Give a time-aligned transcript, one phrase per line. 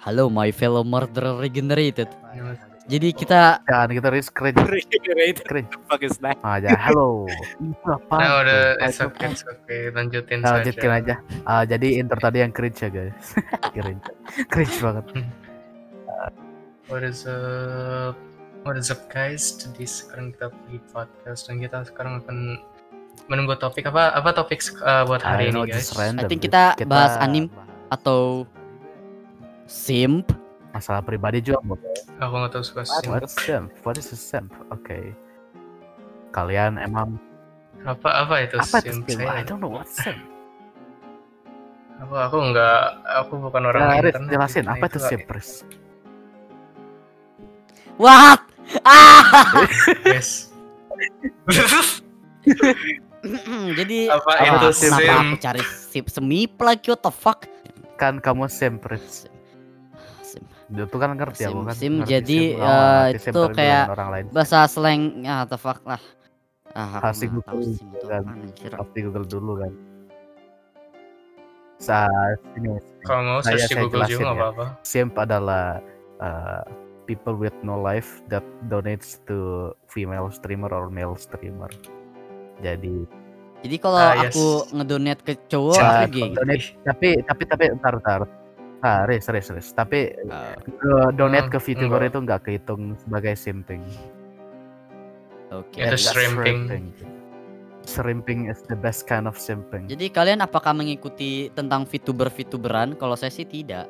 [0.00, 2.08] Halo my fellow murderer regenerated.
[2.90, 4.32] Jadi kita Jangan kita risk.
[4.40, 5.44] Regenerated.
[5.46, 5.70] Cringe.
[5.86, 6.40] Fuck is that?
[6.42, 7.28] Ah, ya, halo.
[7.60, 8.16] Itu apa?
[8.18, 9.92] Nah udah, it's okay, it's okay.
[9.92, 10.66] Lanjutin Nah, saja.
[10.66, 11.14] lanjutkan aja.
[11.46, 13.36] Ah, jadi intro tadi yang cringe ya guys.
[13.76, 14.02] cringe.
[14.48, 15.04] cringe banget.
[16.90, 18.16] What is up?
[18.66, 19.54] What is up guys?
[19.54, 22.58] Jadi sekarang kita pergi podcast dan kita sekarang akan
[23.30, 25.94] menunggu topik apa apa topik uh, buat I hari know, ini guys?
[25.94, 26.24] random.
[26.24, 26.50] I think dude.
[26.50, 27.46] kita bahas anim
[27.92, 28.48] atau
[29.70, 30.34] simp.
[30.70, 31.82] masalah pribadi juga boleh.
[32.18, 33.06] Aku nggak tahu suka sih.
[33.06, 33.70] What's simp?
[33.82, 34.50] What is a simp?
[34.70, 35.14] Oke.
[36.30, 37.18] Kalian emang
[37.82, 39.02] Apa apa itu apa itu simp?
[39.08, 39.18] simp?
[39.18, 40.18] Saya- I don't know what's simp.
[42.00, 44.30] Aku aku nggak aku bukan orang Nah, internet.
[44.30, 45.50] jelasin Nah, apa itu simp, Riz?
[47.96, 48.40] What?
[48.80, 49.66] Ah!
[50.06, 50.54] Yes.
[53.74, 55.20] Jadi Apa ah, itu kenapa simp?
[55.20, 57.44] aku cari simp semip lagi what the fuck?
[57.98, 58.80] Kan kamu simp,
[60.70, 60.86] Simp.
[60.86, 61.74] Itu kan ngerti aku Sim- kan.
[61.74, 64.24] sim, ngerti jadi, eh, ngerti simp, itu kayak orang lain.
[64.30, 65.98] Bahasa slang ya the fuck lah.
[66.70, 68.22] Ah, aku tahu Google simp itu kan.
[68.78, 69.72] Pasti Google dulu kan.
[71.80, 74.42] Saat ini Kalau mau Saya- search saya Google juga jelasin nggak ya.
[74.44, 74.64] apa-apa.
[74.84, 75.64] simp adalah
[76.20, 76.62] uh,
[77.04, 79.36] people with no life that donates to
[79.88, 81.72] female streamer or male streamer.
[82.60, 83.08] Jadi
[83.60, 84.32] Jadi kalau Ah, yes.
[84.32, 86.32] aku ngedonate ke cowok uh, gay.
[86.32, 88.20] donate tapi tapi tapi entar entar.
[88.80, 89.68] Ah, res res res.
[89.70, 90.56] Tapi uh,
[91.12, 92.10] donate Hmm, ke VTuber enggak.
[92.10, 93.84] itu nggak kehitung sebagai simping.
[95.50, 95.78] Oke.
[95.78, 96.94] Itu That's shrimping.
[97.82, 99.84] Shrimping is the best kind of simping.
[99.84, 102.94] Jadi kalian apakah mengikuti tentang VTuber-VTuberan?
[102.94, 103.84] Kalau saya sih tidak.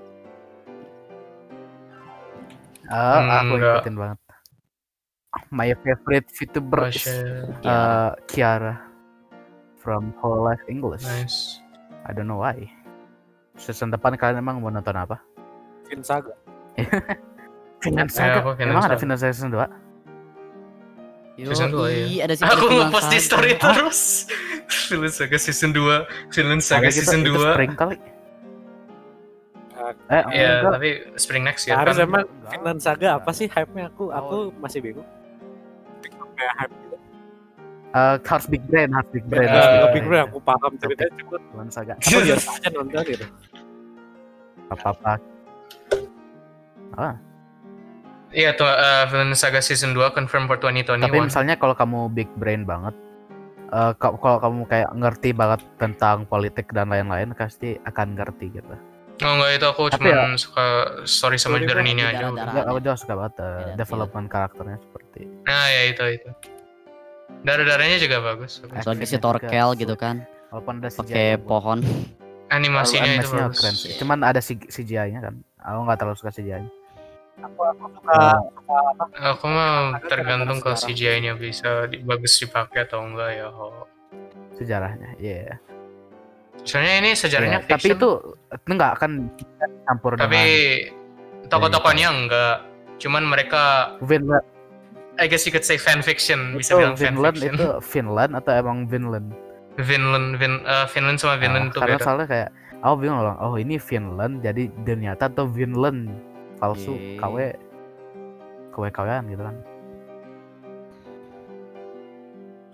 [2.88, 3.76] Ah, aku Enggak.
[3.82, 4.18] ikutin banget.
[5.54, 7.06] My favorite VTuber Oh, is
[7.62, 8.82] uh, Kiara
[9.78, 11.06] from Whole Life English.
[11.06, 11.62] Nice.
[12.02, 12.66] I don't know why.
[13.60, 15.20] Season depan kalian emang mau nonton apa?
[15.84, 16.32] Fin Saga.
[17.80, 18.44] Ya, Saga.
[18.52, 19.00] Vinland emang ada Saga.
[19.00, 19.64] Finland Saga season 2?
[21.40, 22.28] Season dua, Yoi, ya.
[22.28, 23.64] ada Aku ngepost di story Saga.
[23.72, 24.00] terus.
[24.86, 27.40] Finland Saga season 2, Finland Saga season itu 2.
[27.40, 27.96] spring kali.
[30.12, 30.72] Eh, Iya, enggak.
[30.76, 32.04] tapi spring next year harus kan.
[32.52, 34.52] emang Saga apa sih hype-nya aku aku Oh.
[34.60, 35.08] masih bingung.
[36.36, 36.74] Kayak hype
[37.90, 39.44] Eh, harus big brain, harus big brain.
[39.44, 41.94] Ya, harus Eh, lebih gue aku paham ceritanya cuma Finland Saga.
[41.98, 43.26] aku aja nonton gitu.
[44.70, 45.12] Apa-apa.
[48.30, 51.02] Iya tuh uh, Finland Saga season 2 confirm for 2021.
[51.02, 52.94] Tapi misalnya kalau kamu big brain banget,
[53.68, 58.74] eh, ka- kalau kamu kayak ngerti banget tentang politik dan lain-lain, pasti akan ngerti gitu.
[59.20, 60.64] Oh enggak itu aku cuma suka
[61.04, 62.62] story sama Story journey ini mah aja.
[62.64, 65.20] aku juga suka banget eh, Beda development karakternya seperti.
[65.44, 66.30] Nah ya itu itu.
[67.40, 68.60] Darah-darahnya juga bagus.
[68.60, 68.84] bagus.
[68.84, 71.78] Soalnya si Torkel gitu kan, Walaupun ada CGI pakai pohon.
[72.48, 73.58] Animasinya itu animasinya bagus.
[73.58, 73.92] keren sih.
[73.96, 75.34] Cuman ada CGI-nya kan.
[75.56, 76.70] Aku nggak terlalu suka CGI-nya.
[77.40, 78.12] Aku aku suka
[79.30, 79.70] Aku mah
[80.04, 80.76] tergantung kalau.
[80.76, 83.48] CGI-nya bisa di- bagus dipakai atau enggak ya.
[83.48, 83.86] Ho.
[84.52, 85.16] sejarahnya.
[85.16, 85.56] Iya.
[86.60, 87.96] Soalnya ini sejarahnya Iya, Tapi fiction.
[87.96, 88.10] itu
[88.68, 89.12] enggak akan
[89.86, 92.56] campur tapi dengan tokoh-tokohnya enggak.
[92.98, 94.44] Cuman mereka Vinland.
[95.20, 97.54] I guess you could say fan fiction, bisa itu bilang fan Vinland fiction.
[97.54, 99.28] itu Finland atau emang Vinland?
[99.76, 102.04] Vinland, Vin, eh, Finland sama Ah, Vinland itu karena beda.
[102.04, 102.48] soalnya kayak
[102.80, 103.36] aku bingung loh.
[103.38, 106.08] Oh ini Finland jadi ternyata tuh Vinland
[106.56, 107.16] palsu Oke.
[107.16, 107.36] KW
[108.72, 109.56] KW kawan gitu kan.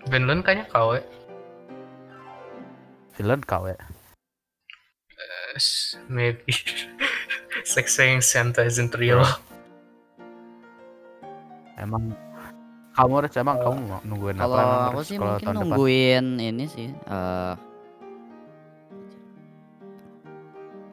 [0.06, 1.02] Vinland kayaknya KW.
[3.12, 3.74] Finland KW.
[5.52, 6.52] Yes, Maybe.
[7.58, 9.24] It's like saying Santa isn't real.
[11.76, 12.12] Emang
[12.96, 13.64] kamu harus emang Oh.
[13.66, 14.42] kamu mau nungguin apa?
[14.42, 14.56] Kalau
[14.88, 15.60] aku sih kalau mungkin tahun depan?
[15.62, 16.88] nungguin ini sih.
[16.88, 17.54] eh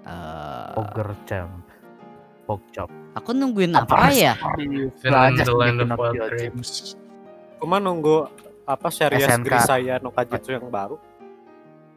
[0.06, 1.64] eh, Ogre Champ.
[2.44, 2.92] Pogchop.
[3.14, 4.36] aku nungguin apa ya?
[5.00, 7.00] Finland, Belajar the land of wild grapes.
[7.56, 8.28] cuma nunggu
[8.66, 9.48] apa series SNK.
[9.48, 11.00] Grisaya no Kajutsu yang baru.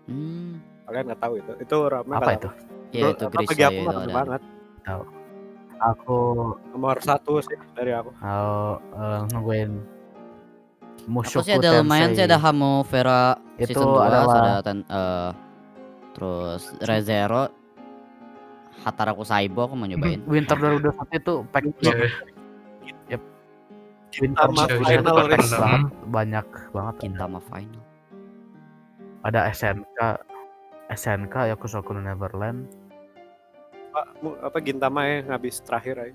[0.06, 1.52] Hmm, Kalian nggak tahu itu.
[1.58, 2.48] Itu ramai Apa kalau- itu?
[2.92, 4.14] ya itu apa, Grisaya bagi aku ada.
[4.14, 4.40] banget.
[5.76, 6.18] Aku
[6.70, 8.14] Nomor satu sih dari aku.
[8.16, 9.70] mau eh, nungguin
[11.06, 14.78] Aku Mushoku sih ada lumayan sih ada Hamo Vera Itu season 2 adalah- ada ten,
[14.82, 15.30] eh,
[16.12, 17.46] terus Rezero
[18.82, 20.18] Hataraku Saibo aku mau nyobain.
[20.24, 22.10] Winter 2021 itu pack Yeah.
[23.08, 23.22] Yep.
[24.16, 25.54] Winter Sama 2021 Final itu pack Race.
[25.56, 26.94] banget, banyak banget.
[27.00, 27.82] Gintama Final.
[29.22, 29.98] Ada SNK,
[30.88, 32.66] SNK Yakusoku no Neverland.
[34.20, 36.06] Mu- apa Gintama ya ngabis terakhir ya.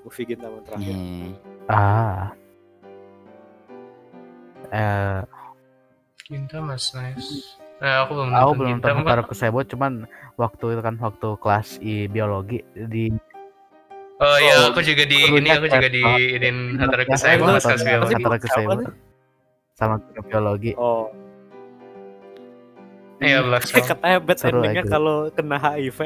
[0.00, 0.92] Movie Gintama terakhir.
[0.92, 1.36] Nih.
[1.66, 2.32] Ah.
[4.70, 5.20] Eh,
[6.24, 7.58] Ginta mas nice.
[7.80, 9.02] Eh, aku belum aku belum nonton.
[9.02, 10.04] Hataraku Saibo cuman
[10.36, 13.10] waktu itu kan waktu kelas I biologi di
[14.20, 16.04] Oh iya, Oh, aku juga di ini aku juga di
[17.16, 18.14] Saibo iya, pas kelas biologi.
[18.46, 18.72] Saibo.
[18.76, 18.88] nih?
[19.72, 21.08] sama guru biologi Oh,
[23.16, 23.84] Iya, Swan.
[23.84, 25.98] katanya bad endingnya kalau kena HIV.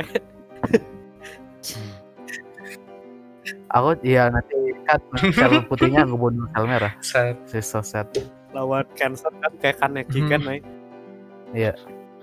[3.68, 4.54] aku ya nanti
[4.86, 4.98] kan
[5.30, 7.34] sel putihnya ngebunuh sel merah Sad.
[7.44, 8.06] si so sad
[8.54, 10.28] lawan cancer kan kayak Kaneki Mhm.
[10.30, 10.58] kan, Nay.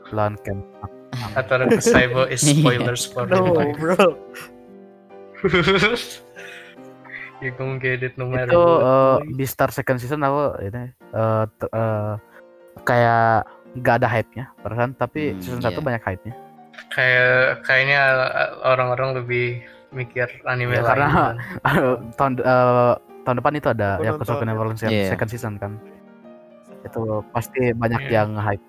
[0.10, 0.60] lawan Ken
[1.36, 3.72] Hataraku Saibo is spoilers for No, everybody.
[3.76, 4.08] bro.
[7.42, 11.44] you gonna get it no matter itu eh, di Star second season aku ini eh,
[11.50, 12.14] t- eh,
[12.82, 15.86] kayak nggak ada hype-nya perasaan tapi Hmm, season satu iya.
[15.88, 16.34] banyak hype-nya
[16.92, 18.00] kayak kayaknya
[18.30, 20.88] uh, orang-orang lebih mikir anime Ya, lain.
[20.88, 21.08] karena
[22.20, 22.94] tahun eh,
[23.24, 24.44] tahun depan itu ada Aku Yakuza.
[24.44, 25.10] Neverland Iya.
[25.10, 25.72] second season kan
[26.82, 28.14] itu pasti banyak Iya.
[28.20, 28.66] yang hype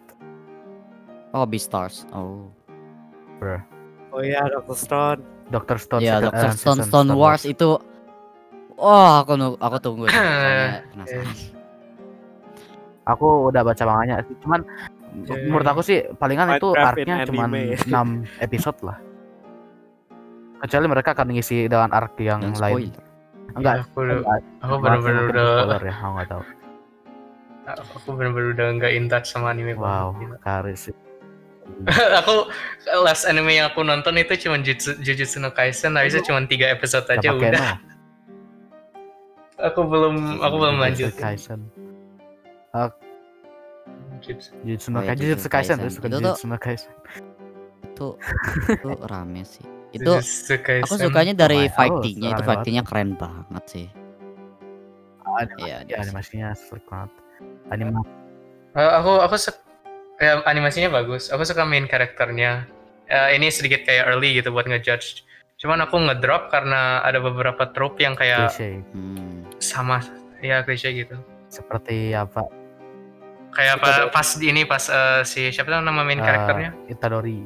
[1.32, 2.04] Oh, Beastars.
[2.12, 2.44] Oh.
[4.12, 4.76] Oh iya, Dr.
[4.76, 5.20] Stone.
[5.48, 6.48] Doctor Stone Ya, second- Dr.
[6.52, 7.70] Stone season Stone Star Wars itu
[8.74, 10.04] Oh, aku aku tunggu
[10.92, 11.28] penasaran.
[13.04, 14.60] aku udah baca manganya sih cuman
[15.12, 15.72] Iya, iya, menurut iya.
[15.72, 17.62] aku sih palingan itu Minecraft arc-nya cuma anime.
[18.40, 18.98] 6 episode lah
[20.58, 23.04] kecuali mereka akan ngisi dengan arc yang Dan lain spoiler.
[23.52, 24.92] enggak Ya, aku enggak, aku mungkin
[25.28, 26.42] udah, spoiler ya aku nggak tahu
[27.64, 30.96] aku bener-bener udah nggak in touch sama anime wow banget, karis sih
[32.20, 32.50] aku
[33.00, 37.06] last anime yang aku nonton itu cuma Jujutsu, Jujutsu no Kaisen, habisnya cuma tiga episode
[37.06, 37.78] aja Sama udah.
[39.62, 41.12] Aku belum, aku belum Jujutsu lanjut.
[41.14, 41.60] Kaisen
[44.18, 44.50] Jujutsu.
[44.62, 45.76] Jujutsu no Oh, Kaisen Jujutsu Jujutsu Kaisen Kaisen.
[45.78, 46.92] terus bukan Itu tuh- Jujutsu no Kaisen
[47.84, 48.06] Itu
[48.68, 49.66] itu rame sih.
[49.92, 50.84] Itu Jujutsu Kaisen.
[50.84, 51.58] aku sukanya dari.
[51.62, 53.86] Oh, fightingnya itu fightingnya keren banget sih.
[55.56, 56.02] Iya, ya, animasi.
[56.02, 57.10] animasinya slick banget
[57.68, 58.10] animasi
[58.72, 59.60] Eh, aku aku suka
[60.16, 61.28] ya, animasinya bagus.
[61.28, 62.64] Aku suka main karakternya.
[63.04, 65.28] Eh, ini sedikit kayak early gitu buat ngejudge.
[65.60, 69.44] Cuman aku ngedrop karena ada beberapa trope yang kayak klise Hmm.
[69.60, 70.00] sama
[70.40, 71.14] ya klise gitu.
[71.46, 72.48] seperti apa
[73.52, 76.70] Kayak apa pas di ini pas eh, si siapa tuh nama main eh, karakternya?
[76.88, 77.44] Itadori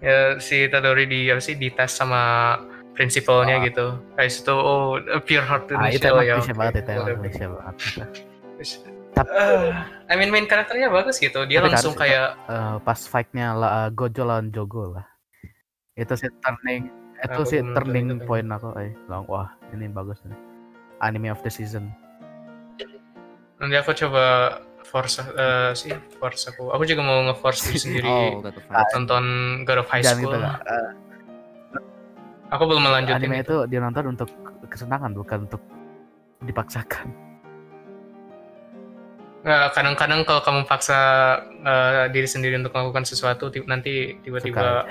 [0.00, 2.56] Ya si Tadori di apa sih dites sama
[2.92, 3.62] prinsipalnya Ah.
[3.62, 3.86] gitu.
[4.16, 6.34] Kayak itu oh pure heart to ah itu Michelle emang ya.
[6.40, 7.06] oke, banget itu emang
[7.60, 8.31] banget
[9.12, 9.68] Tapi- Eh,
[10.10, 11.44] I mean main karakternya bagus gitu.
[11.44, 15.06] Dia langsung kayak Eh, pas fight-nya lah Gojo lawan Jogo lah
[15.92, 16.88] itu sih turning
[17.20, 20.32] itu sih turning itu, point aku eh bilang wah ini bagus nih
[20.98, 21.92] anime of the season
[23.60, 26.72] nanti aku coba force eh, sih force aku.
[26.72, 28.40] Aku juga mau nge-force diri sendiri Oh,
[28.90, 29.24] nonton
[29.62, 30.32] God of High School.
[30.32, 30.90] gitu Eh,
[32.50, 33.52] Aku belum melanjutin anime itu.
[33.52, 34.28] itu dia nonton untuk
[34.66, 35.62] kesenangan bukan untuk
[36.40, 37.12] dipaksakan
[39.44, 40.98] kadang-kadang kalau kamu paksa
[41.58, 44.86] eh, diri sendiri untuk melakukan sesuatu, ti- nanti tiba-tiba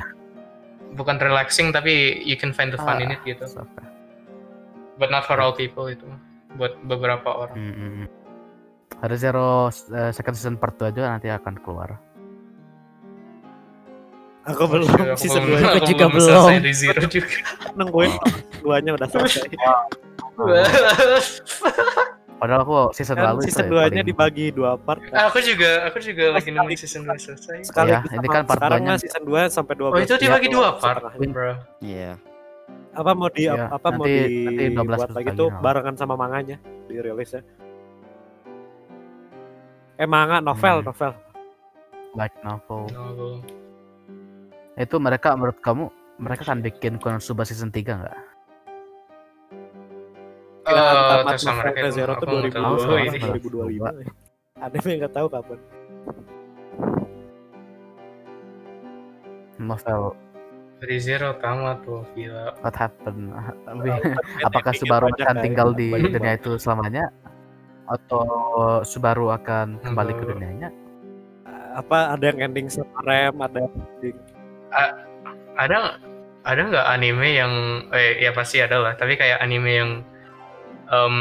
[0.92, 3.48] bukan relaxing tapi you can find the fun in Ah, it gitu.
[3.48, 3.83] suka.
[4.95, 6.03] But not for all people itu.
[6.51, 7.56] Buat beberapa orang.
[7.56, 8.07] Mm, mm, mm.
[9.00, 11.95] Ada Zero eh, second season part 2 aja nanti akan keluar.
[14.44, 16.65] Aku belum Aku season belum- 2 Aku aku juga belum selesai belum.
[16.65, 17.30] di zero juga.
[17.74, 18.12] nungguin
[18.59, 19.48] duanya udah selesai.
[22.42, 24.98] Padahal aku season Kan lalu season ya 2 nya paling- dibagi dua part.
[24.98, 25.30] kan.
[25.30, 27.58] aku juga aku juga lagi Sekali- nungguin season 2 selesai.
[27.70, 29.94] Sekali Ya, ini kan part sekarang mah season 2 sampai 12.
[29.94, 31.54] Oh itu dibagi Ya, dua part, bro.
[31.80, 32.12] Iya.
[32.92, 35.50] Apa mau di Ya, apa mau nanti- di nanti 12 buat episode lagi lagi tuh
[35.62, 36.58] barengan sama manganya
[36.89, 37.42] dirilis ya.
[39.96, 40.88] Eh manga novel Hmm.
[40.89, 41.12] novel.
[42.12, 42.92] light novel.
[42.92, 43.39] No,
[44.74, 45.88] Itu mereka menurut kamu
[46.18, 47.96] mereka akan bikin Konosuba season 3
[50.72, 50.92] nggak?
[50.92, 51.90] Eh, tamat itu.
[51.94, 53.20] Zero tuh Aku nggak tahu 2020 ini.
[53.20, 53.92] 2025.
[54.66, 55.60] Ada yang nggak tahu kapan.
[59.62, 60.01] Novel
[60.82, 62.58] Dari zero tamat tuh gila.
[62.66, 63.30] What Happened?
[64.50, 67.13] Apakah Subaru akan kan, tinggal di dunia itu selamanya?
[67.86, 68.25] Atau
[68.82, 70.70] Subaru akan kembali ke dunianya?
[71.72, 74.18] apa ada yang ending sama rem ada yang ending
[75.56, 75.78] Ada
[76.42, 77.54] ada nggak anime yang
[77.94, 79.92] eh ya pasti ada lah, tapi kayak anime yang
[80.91, 81.15] em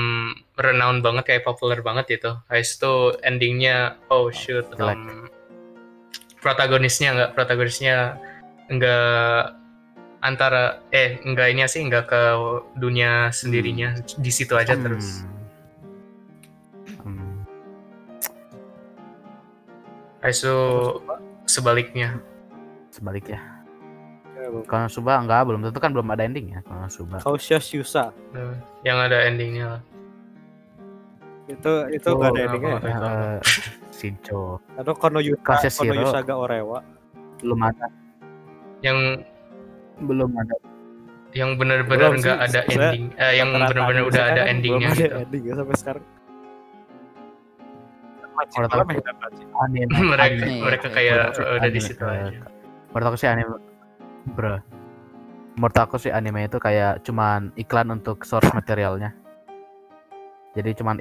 [0.58, 2.34] renowned banget kayak populer banget gitu.
[2.50, 5.30] Habis itu endingnya oh shoot em,
[6.42, 8.18] protagonisnya nggak protagonisnya
[8.66, 9.54] nggak
[10.20, 12.22] antara eh enggak ini sih nggak ke
[12.76, 15.22] dunia sendirinya di situ aja terus.
[17.06, 17.06] Hmm.
[17.06, 17.34] Hmm.
[20.20, 20.58] Habis itu
[21.46, 22.18] sebaliknya.
[22.90, 23.59] Sebaliknya.
[24.50, 24.60] Bu.
[24.66, 27.22] Konosuba enggak, belum tentu kan belum ada ending ya Konosuba.
[27.22, 28.10] Kaushias Yusa.
[28.34, 29.66] Eh, yang ada endingnya.
[29.78, 29.82] Lah.
[31.50, 32.78] itu itu nggak ada Oh, endingnya ya?
[32.78, 33.10] apa, apa.
[33.10, 33.38] Eh,
[33.90, 34.42] Shincho
[34.78, 35.92] atau Kono Yusa Kono.
[35.98, 36.78] Yusaga Orewa.
[37.42, 37.86] Belum ada.
[38.80, 38.98] Yang
[40.00, 40.54] belum ada.
[41.30, 45.06] yang benar-benar Belum nggak sih, ada ending eh, yang benar-benar udah ada endingnya belum ada
[45.06, 45.22] gitu.
[45.22, 46.04] ending ya sampai sekarang.
[49.76, 52.46] Ya, mereka mereka kayak udah di situ aja.
[52.90, 53.58] Menurut aku sih anime
[54.24, 54.60] bro.
[55.56, 59.12] Menurut aku sih anime itu kayak cuman iklan untuk source materialnya.
[60.56, 60.96] Jadi cuman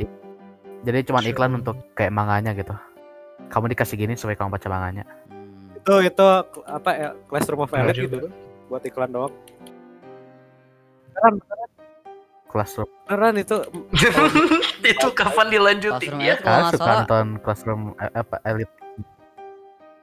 [0.83, 1.31] jadi cuman Sure.
[1.35, 2.75] iklan untuk kayak manganya gitu.
[3.49, 5.03] Kamu dikasih gini supaya kamu baca manganya.
[5.79, 6.25] Itu itu
[6.67, 8.27] apa ya Classroom of Elite gitu.
[8.67, 9.33] Buat iklan doang.
[11.09, 11.35] Beneran
[12.49, 12.89] classroom.
[13.05, 13.57] Beneran itu
[14.91, 16.13] itu kapan dilanjutin?
[16.17, 18.73] Ya nggak suka nonton classroom eh, apa elite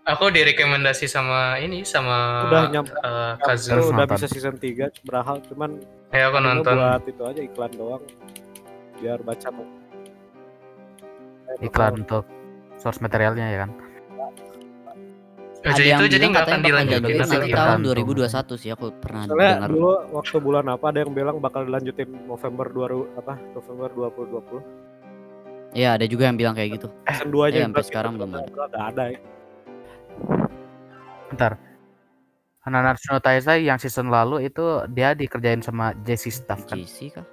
[0.06, 2.94] aku direkomendasi sama ini sama Udah nyampe.
[2.94, 4.14] eh, cousin Harus udah nonton.
[4.14, 5.70] bisa season 3 berahal cuman
[6.10, 8.02] ya aku nonton buat itu aja iklan doang
[8.96, 9.48] biar baca
[11.58, 12.24] iklan untuk
[12.76, 13.70] source materialnya ya kan
[15.58, 18.06] Ada jadi yang itu jadi nggak akan dilanjutin nanti tahun Tergantung.
[18.22, 19.68] 2021 sih aku pernah soalnya dengar.
[19.68, 24.86] dulu waktu bulan apa ada yang bilang bakal dilanjutin November 2000 apa November 2020
[25.74, 26.88] Iya, ada juga yang bilang kayak gitu.
[27.04, 28.46] season 2 aja Eh, yang sampai sekarang belum ada.
[28.46, 29.18] nggak ada ya
[31.36, 31.52] bentar.
[32.66, 36.82] Nanatsu no Taizai yang season lalu itu dia dikerjain sama JC Staff kan?
[36.82, 37.26] JC kah?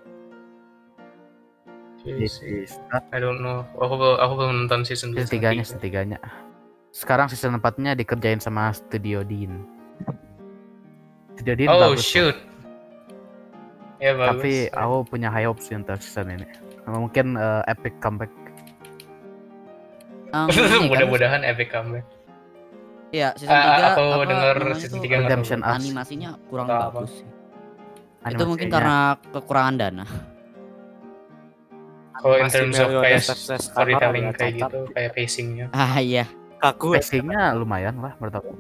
[2.06, 3.02] JC Staff.
[3.10, 3.66] I don't know.
[3.82, 5.70] Aku belum aku belum nonton season season season tiganya tiga.
[5.74, 6.20] season tiganya.
[6.94, 9.66] Sekarang season 4 nya dikerjain sama Studio Dean.
[11.34, 12.38] Studio Dean oh bagus shoot.
[13.98, 14.38] Ya bagus.
[14.38, 16.46] Tapi aku punya high hopes untuk season ini.
[16.86, 18.30] Mungkin eh, epic comeback.
[20.30, 20.54] Kan,
[20.94, 22.06] mudah-mudahan epic comeback
[23.14, 25.70] Iya, season Ah, 3 aku apa dengar namanya season tuh, tiga nggak Redemption tahu.
[25.70, 25.78] Arc.
[25.78, 26.90] animasinya kurang Atau apa.
[26.98, 27.28] bagus sih.
[28.26, 28.98] Itu mungkin karena
[29.30, 30.06] kekurangan dana.
[32.16, 33.20] kalau in terms of kayak
[33.60, 36.24] storytelling kayak gitu kayak pacingnya Ah iya.
[36.56, 38.54] kaku ya pacingnya lumayan lah menurut aku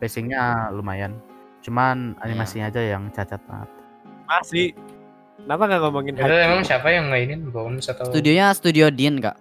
[0.00, 0.42] pacingnya
[0.72, 1.12] lumayan
[1.60, 2.24] cuman Iya.
[2.24, 3.68] animasinya aja yang cacat banget
[4.24, 4.72] masih
[5.36, 9.36] kenapa nggak ngomongin itu emang siapa yang mainin Bones atau Studionya Studio Dean, Kak.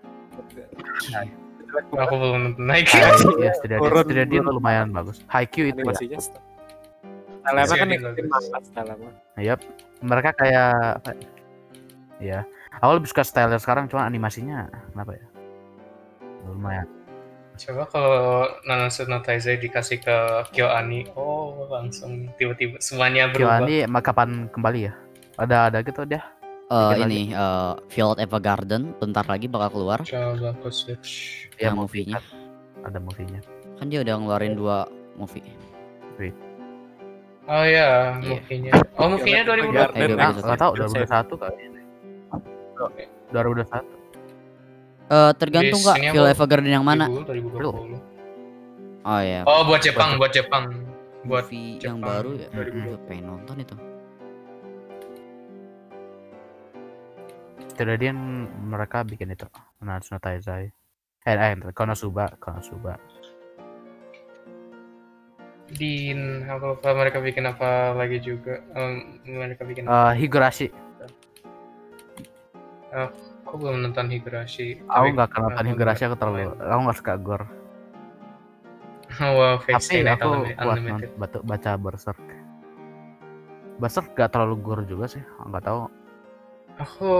[1.95, 4.57] Aku belum nonton naik ya Studio Dean turun.
[4.57, 5.23] lumayan bagus.
[5.27, 6.19] Haikyuu itu ya animasinya
[7.41, 9.55] Stylema kan ngikutin manga
[10.01, 11.11] mereka kayak apa
[12.21, 12.45] ya
[12.77, 15.25] aku lebih suka style sekarang cuma animasinya kenapa ya?
[16.45, 16.87] Lumayan.
[17.61, 20.17] Coba kalau Nanatsu no Taizai dikasih ke
[20.49, 21.13] KyoAni.
[21.13, 23.61] Oh langsung tiba-tiba semuanya berubah.
[23.61, 24.93] Ani ma- kapan kembali ya?
[25.37, 26.25] Ada ada gitu dia
[26.71, 31.11] Eh Dikit ini eh Violet Evergarden bentar lagi bakal keluar coba aku switch
[31.59, 32.19] yang movie movie-nya.
[32.81, 33.41] ada movie-nya
[33.75, 35.43] Kan dia udah ngeluarin dua movie.
[37.43, 38.23] oh ya Iya.
[38.23, 40.47] movie-nya oh movie-nya 2020 Eh, ah 2021.
[40.47, 41.63] nggak tahu Saya- 2021 kali
[43.31, 43.99] 2021
[45.11, 47.05] Eh tergantung Kak, Violet Evergarden yang mana?
[47.11, 47.99] 2020
[49.01, 49.43] Oh iya.
[49.43, 50.71] oh buat Jepang buat Jepang
[51.21, 51.99] buat movie yang Jepang.
[51.99, 52.47] baru ya.
[52.49, 52.87] 2020.
[52.87, 53.75] Gue pengen nonton itu.
[57.81, 58.17] Kemudian
[58.69, 59.49] mereka bikin itu
[59.81, 60.69] Nanatsu no Taizai
[61.25, 62.93] eh, eh Konosuba Konosuba.
[65.71, 68.61] Din apa, apa mereka bikin apa lagi juga?
[68.77, 70.69] Em, mereka bikin Eh, Higurashi.
[73.47, 74.83] Aku belum nonton Higurashi.
[74.85, 77.47] Aku nggak akan nonton Higurashi aku nggak- terlalu aku nggak suka gore.
[79.19, 80.27] Wow tapi aku
[80.63, 82.19] non- batu- baca Berserk.
[83.75, 85.19] Berserk gak terlalu gore juga sih
[85.49, 85.79] nggak tahu.
[86.79, 87.11] Aku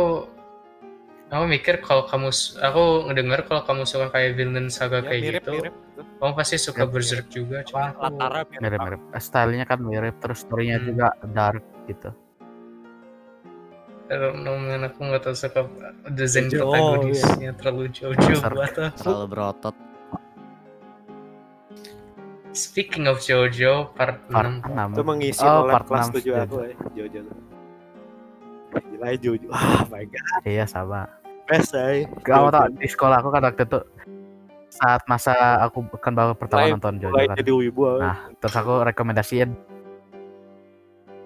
[1.31, 2.27] aku mikir kalau kamu
[2.59, 5.75] aku ngedengar kalau kamu suka kayak villain saga Ya, kayak gitu mirip-mirip
[6.19, 6.93] kamu pasti suka Mirip.
[6.93, 10.87] Berserk juga cuma latarnya mirip mirip-mirip Eh, stylenya kan mirip terus storynya Hmm.
[10.87, 12.09] juga dark gitu.
[14.11, 15.61] Know man aku nggak tahu suka
[16.11, 18.51] desain Jojo, protagonisnya terlalu Jojo Berserk.
[18.51, 18.97] buat aku.
[18.99, 19.75] Terlalu berotot.
[22.51, 26.33] Speaking of Jojo part part 6 6 itu mengisi Oh, oleh part kelas 6 tujuh
[26.35, 27.35] aku ya Jojo tuh
[28.83, 30.39] gila ya Jojo ah my god.
[30.43, 31.07] Iya sama
[31.51, 33.79] best ya kamu tau di sekolah aku kan waktu itu
[34.71, 35.35] saat masa
[35.67, 37.35] aku kan baru pertama Mulai- nonton Jojo kan.
[37.35, 37.99] jadi wibu.
[37.99, 39.51] Nah, terus aku rekomendasiin.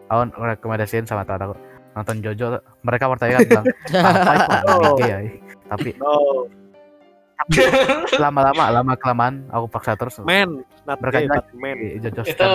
[0.10, 1.56] Aku rekomendasiin sama teman aku
[1.94, 5.18] nonton Jojo mereka pertanyaan bilang apa itu anime ya
[5.70, 6.14] tapi no
[8.18, 10.18] lama-lama lama kelamaan aku paksa terus.
[10.26, 12.50] Man not Mereka but man Jojo itu Stan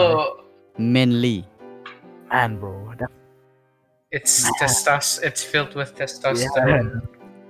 [0.74, 1.46] Mainly.
[2.30, 3.10] man bro that,
[4.10, 6.82] it's testos it's filled with yeah.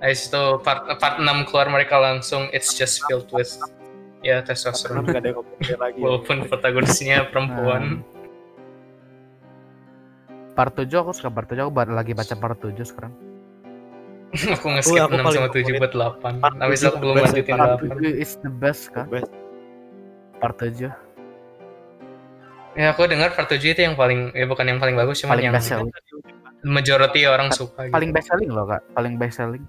[0.01, 3.53] Habis itu part part 6 keluar mereka langsung it's just filled with
[4.25, 5.99] ya karena testosterone nggak ada yang ngomongin lagi?
[6.01, 8.01] Walaupun protagonisnya perempuan.
[10.57, 13.13] Part 7 aku suka part 7 aku lagi baca part 7 sekarang.
[14.55, 15.93] Aku nge-skip aku 6 paling sama 7 favorit buat
[16.23, 18.83] 8 part habis itu aku tujuh belum lanjutin sih, part 8 7 is the best
[18.95, 19.05] kan?
[19.11, 19.31] Best.
[20.39, 20.87] part 7
[22.79, 25.51] Ya aku dengar part 7 itu yang paling ya bukan yang paling bagus cuma paling
[25.51, 25.91] yang best selling
[26.63, 27.91] majority orang suka gitu.
[27.91, 28.79] paling best selling loh kak.
[28.95, 29.63] Paling best selling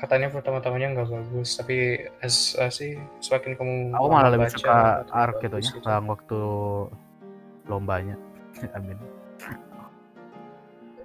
[0.00, 5.44] Katanya pertama-tamanya nggak bagus, tapi as, as sih semakin kamu aku malah lebih suka arc
[5.44, 6.08] bagus itunya gitu.
[6.08, 6.40] waktu
[7.68, 8.16] lombanya
[8.76, 8.96] amin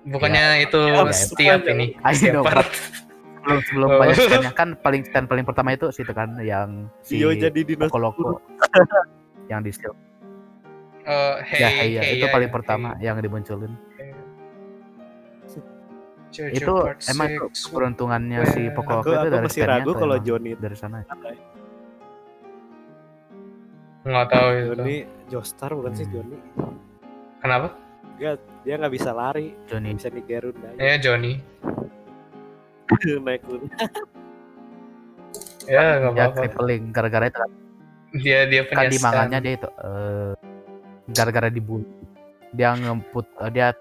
[0.05, 2.69] Bukannya itu Ya, setiap itu ini, setiap part.
[3.41, 3.99] sebelum sebelum Oh.
[3.99, 8.13] banyak stand kan paling stand paling pertama itu situ kan yang si Dio jadi dinosaurus.
[8.15, 8.41] Loko
[9.51, 9.69] yang di.
[11.05, 13.05] Eh, hey, ya hey, hey, itu ya, paling ya, pertama hey.
[13.05, 13.73] yang dimunculin
[16.35, 17.55] Jojo itu part emang itu six.
[17.65, 20.97] keberuntungannya si Aku, itu aku dari masih ragu kalau Johnny dari sana
[24.05, 24.65] nggak tahu itu.
[24.71, 26.13] Johnny Joestar bukan sih Hmm.
[26.13, 26.37] Johnny
[27.39, 27.67] Kenapa?
[28.61, 31.33] dia nggak bisa lari Johnny bisa Gerun aja Ya Johnny.
[33.25, 33.69] naik gunung
[35.65, 36.37] Ya nggak dia apa-apa.
[36.39, 37.51] crippling gara-gara itu kan,
[38.15, 39.05] Dia dia punya kan di stand.
[39.09, 40.31] manganya dia itu eh,
[41.07, 41.87] gara-gara dibully
[42.51, 43.73] dia ngemput eh, dia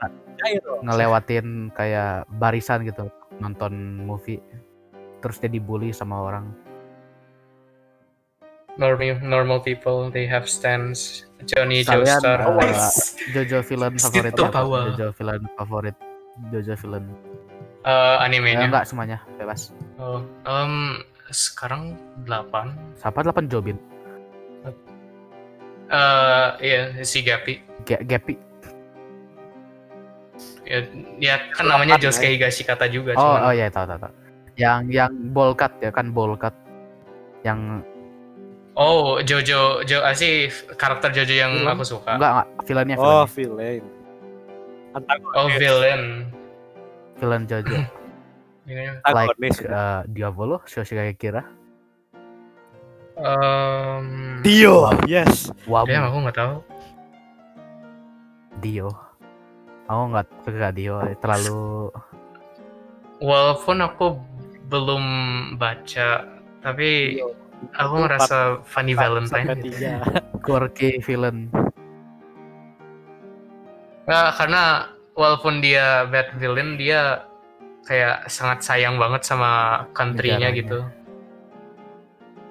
[0.81, 4.39] ngelewatin kayak barisan gitu nonton movie
[5.19, 6.47] terus dia dibully sama orang
[8.75, 11.23] normal normal people they have stands.
[11.47, 12.41] Johnny Kalian, Joestar.
[12.57, 13.15] Wes.
[13.31, 14.51] Jojo villain favorit apa?
[14.91, 15.97] Jojo villain favorit
[16.51, 17.05] Jojo villain
[17.85, 18.65] Eh, Eh, animenya.
[18.65, 22.73] enggak semuanya bebas Oh, em, sekarang 8.
[22.97, 23.77] siapa 8 Jobin
[25.85, 27.61] Eh, iya si Gapi.
[27.85, 28.35] Ge- Gepi
[30.65, 30.81] Ya,
[31.21, 34.13] ya kan namanya Josuke Higashikata juga oh cuman oh iya tahu tahu tahu.
[34.57, 36.55] Yang yang bolkat ya kan bolkat.
[37.45, 37.85] Yang
[38.75, 41.79] Oh, Jojo, Jo, ah, sih karakter Jojo yang Villain?
[41.79, 42.19] aku suka.
[42.19, 43.85] enggak enggak villainnya oh villain.
[45.39, 46.03] Oh, villain.
[47.23, 47.77] villain Jojo.
[48.65, 49.37] Ini, like
[49.69, 51.45] uh, Diavolo Shoshigaki Kira.
[53.15, 55.55] Em, Dio yes.
[55.71, 55.93] Wabu.
[55.93, 56.55] Damn, aku nggak tahu.
[58.59, 59.04] Dio
[59.85, 61.93] aku nggak suka Dio terlalu
[63.19, 64.19] Walaupun aku
[64.67, 65.05] belum
[65.57, 66.27] baca,
[66.61, 67.21] tapi
[67.73, 69.55] aku ngerasa Funny Valentine.
[69.61, 69.81] gitu.
[70.45, 71.49] quirky villain
[74.05, 74.63] Nggak, karena
[75.17, 77.25] walaupun dia bad villain, dia
[77.89, 80.59] kayak sangat sayang banget sama country-nya Negaranya.
[80.61, 80.79] gitu.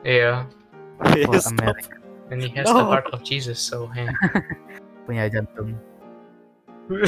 [0.04, 0.34] Iya,
[1.14, 1.46] Yes.
[1.46, 2.00] America
[2.32, 2.90] and he has the No.
[2.90, 4.08] heart of Jesus, so hey.
[5.06, 5.76] punya jantung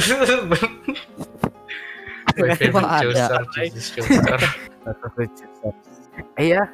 [6.40, 6.64] iya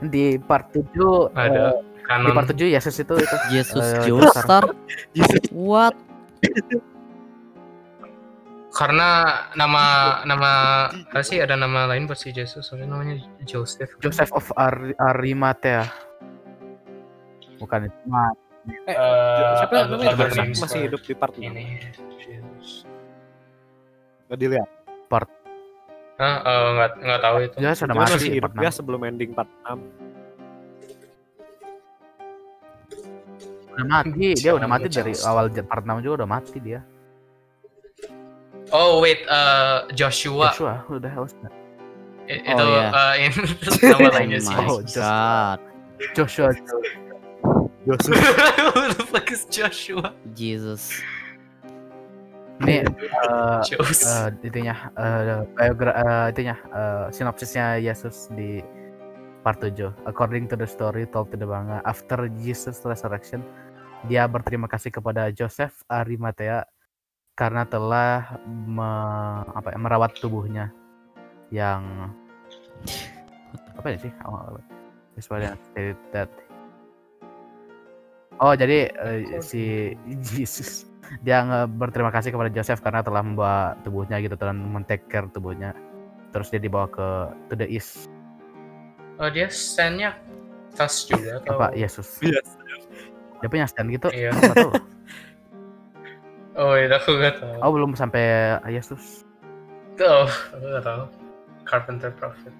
[0.00, 0.86] di part 7
[1.34, 2.34] Ada di kanon.
[2.36, 3.36] part 7 Yesus itu itu.
[3.50, 4.64] Yesus Eh, Joestar.
[5.50, 5.96] What?
[8.70, 9.08] Karena
[9.58, 9.84] nama
[10.24, 10.50] nama
[10.94, 13.98] apa sih ada nama lain buat si Jesus, soalnya namanya Joseph.
[13.98, 15.90] Joseph of Ar Arimathea.
[17.58, 18.30] Bukan itu nah,
[18.86, 20.14] Eh, Eh, siapa namanya?
[20.54, 21.80] Masih hidup di part ini
[24.26, 24.68] Nggak dilihat
[26.20, 26.36] Hah?
[26.44, 27.56] Eh, nggak nggak tahu itu.
[27.56, 29.80] dia sudah mati masih hidup part ya 6 sebelum ending part 6
[33.70, 36.80] udah mati dia udah mati dari awal part 6 juga udah mati dia
[38.70, 40.54] Oh wait, eh, Joshua.
[40.54, 41.50] Joshua udah udah
[42.30, 42.86] I- Oh, itu iya.
[42.86, 43.34] eh, ini
[43.82, 44.54] nama oh lainnya sih.
[44.54, 45.58] my Oh, god
[46.14, 46.48] Joshua
[47.82, 48.14] Joshua
[48.70, 50.14] Who the fuck is Joshua?
[50.30, 51.02] Jesus
[52.60, 52.84] ini
[53.64, 54.04] Jos.
[54.04, 58.60] eh, itunya eh, biogra eh, itunya eh, sinopsisnya Yesus di
[59.40, 63.40] part 7 according to the story told to the manga after Jesus resurrection
[64.08, 66.64] dia berterima kasih kepada Joseph Arimathea
[67.36, 70.72] karena telah me- apa ya, merawat tubuhnya
[71.48, 72.12] yang
[73.80, 74.12] apa ya sih?
[74.28, 74.60] Oh,
[76.12, 76.28] that.
[78.40, 84.34] Oh jadi eh, si Jesus dia berterima kasih kepada Joseph karena telah membawa tubuhnya gitu
[84.34, 85.74] dan men-take care tubuhnya
[86.30, 87.06] terus dia dibawa ke
[87.50, 88.06] to the east
[89.18, 90.16] Oh dia standnya
[90.72, 91.58] tas juga atau?
[91.58, 92.46] Pak Yesus Yes.
[93.38, 94.30] dia punya stand gitu Iya.
[96.54, 97.54] Oh itu aku nggak tahu.
[97.58, 98.22] oh belum sampai
[98.66, 99.24] Yesus
[100.00, 101.02] Oh, aku nggak tahu.
[101.68, 102.54] Carpenter Prophet.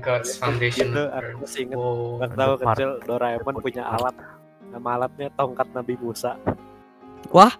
[0.00, 0.96] God's Foundation.
[0.96, 2.24] Itu aku masih inget Wow.
[2.24, 4.16] Tahu kecil Doraemon punya alat
[4.70, 6.40] nama alatnya tongkat Nabi Musa
[7.30, 7.54] Wah.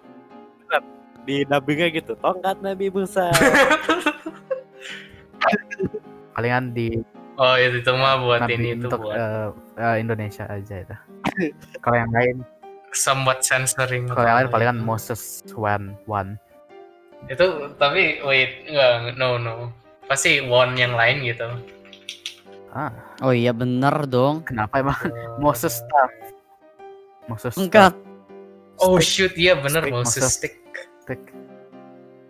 [1.21, 3.29] di dubbingnya gitu tongkat Nabi Musa
[6.33, 6.97] palingan di
[7.37, 10.95] Oh itu, itu mah buat nabi ini itu untuk buat eh, eh, Indonesia aja itu
[11.79, 12.35] kalau yang lain
[12.91, 14.05] somewhat censoring.
[14.09, 14.77] kalau yang lain palingan.
[14.77, 16.37] Moses one one
[17.29, 19.69] Itu tapi wait enggak no no
[20.05, 21.45] pasti one yang lain gitu.
[22.73, 22.89] ah
[23.21, 26.11] oh iya bener dong kenapa emang Eh, Moses stuff
[27.29, 27.93] Musuh Enggak.
[28.77, 30.55] Oh shoot, iya bener Stick, mouse maksud- stick.
[31.01, 31.21] stick.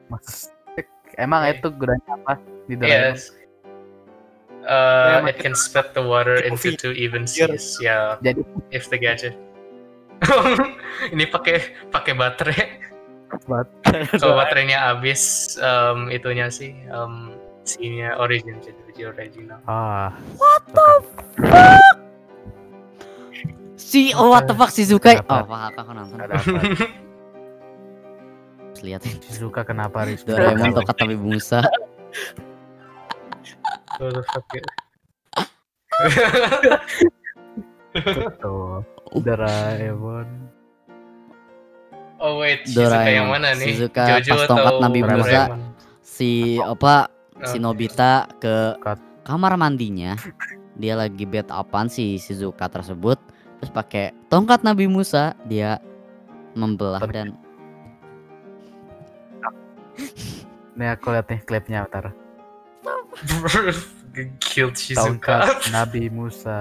[0.07, 0.87] Musuh stick.
[1.15, 1.59] Emang Oke.
[1.59, 2.33] itu gunanya apa
[2.65, 3.13] di Doraemon?
[3.13, 3.31] Yes.
[4.61, 7.81] Uh, Ya, it can split the water into two even seas.
[7.81, 9.33] Ya, Jadi if the gadget.
[11.13, 11.57] Ini pakai
[11.89, 12.65] pakai baterai.
[14.21, 19.57] Kalau baterainya habis, um, itunya sih, um, sininya origin, jadi original.
[19.65, 20.13] ah
[23.81, 25.17] Si oh what the fuck Shizuka.
[25.17, 25.41] Kenapa?
[25.41, 26.17] Oh, fuck aku nonton.
[26.21, 26.61] ada apa?
[28.71, 30.21] Terus lihat Shizuka kenapa Riz?
[30.21, 31.65] Doraemon tokat Nabi Musa.
[38.39, 38.85] Tuh.
[39.17, 40.27] Doraemon.
[42.21, 43.17] Oh wait, Shizuka Doraemon.
[43.17, 43.67] yang mana nih?
[43.73, 45.41] Shizuka Jojo pas tongkat atau Nabi Musa.
[46.05, 47.09] Si apa
[47.49, 47.57] si.
[47.57, 49.01] Nobita ke Cut.
[49.25, 50.13] kamar mandinya.
[50.77, 53.19] Dia lagi bed upan si Shizuka tersebut.
[53.61, 55.77] Terus pakai tongkat Nabi Musa dia
[56.57, 57.27] membelah Tapi- dan
[60.77, 62.09] Nih aku lihat nih klipnya ntar.
[64.41, 65.45] Killed Shizuka.
[65.45, 66.57] Tongkat Nabi Musa.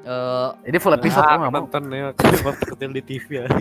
[0.00, 1.60] eh Ini full episode ah, lu nggak mau?
[1.64, 3.46] nonton ya kalau kecil di TV ya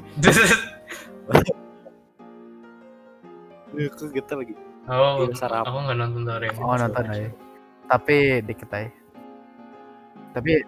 [3.80, 4.56] aku gitu lagi
[4.88, 6.64] oh, aku nggak nonton Doraemon.
[6.64, 7.30] Oh nonton aja.
[7.90, 8.90] Tapi dikit aja.
[10.34, 10.64] Tapi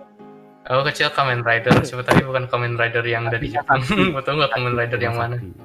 [0.62, 3.82] Aku kecil Kamen Rider, coba tadi bukan Kamen Rider yang dari Jepang.
[4.18, 5.42] Betul nggak Kamen Rider yang mana?
[5.42, 5.58] Sakti.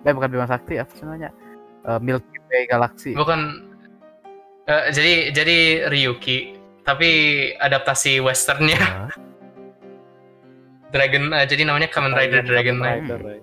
[0.00, 1.30] Eh bukan Bima Sakti apa sih namanya?
[1.86, 3.12] Eh, Milky Way Galaxy.
[3.14, 3.40] Bukan.
[4.66, 7.08] eh, jadi jadi Ryuki, tapi
[7.56, 8.78] adaptasi westernnya?
[10.94, 11.30] Dragon.
[11.30, 13.42] eh, jadi namanya Kamen Rider Dragon Kamen Knight.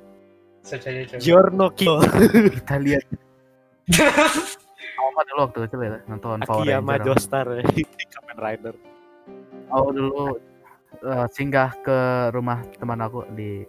[1.24, 2.04] Giorno Kill
[2.60, 3.08] Kita lihat.
[5.00, 7.06] Apa dulu waktu kecil ya nonton Power Akiyama Ranger.
[7.08, 8.76] Joestar ya, di Kamen Rider
[9.72, 10.36] Oh dulu
[11.04, 11.98] eh, singgah ke
[12.34, 13.64] rumah teman aku di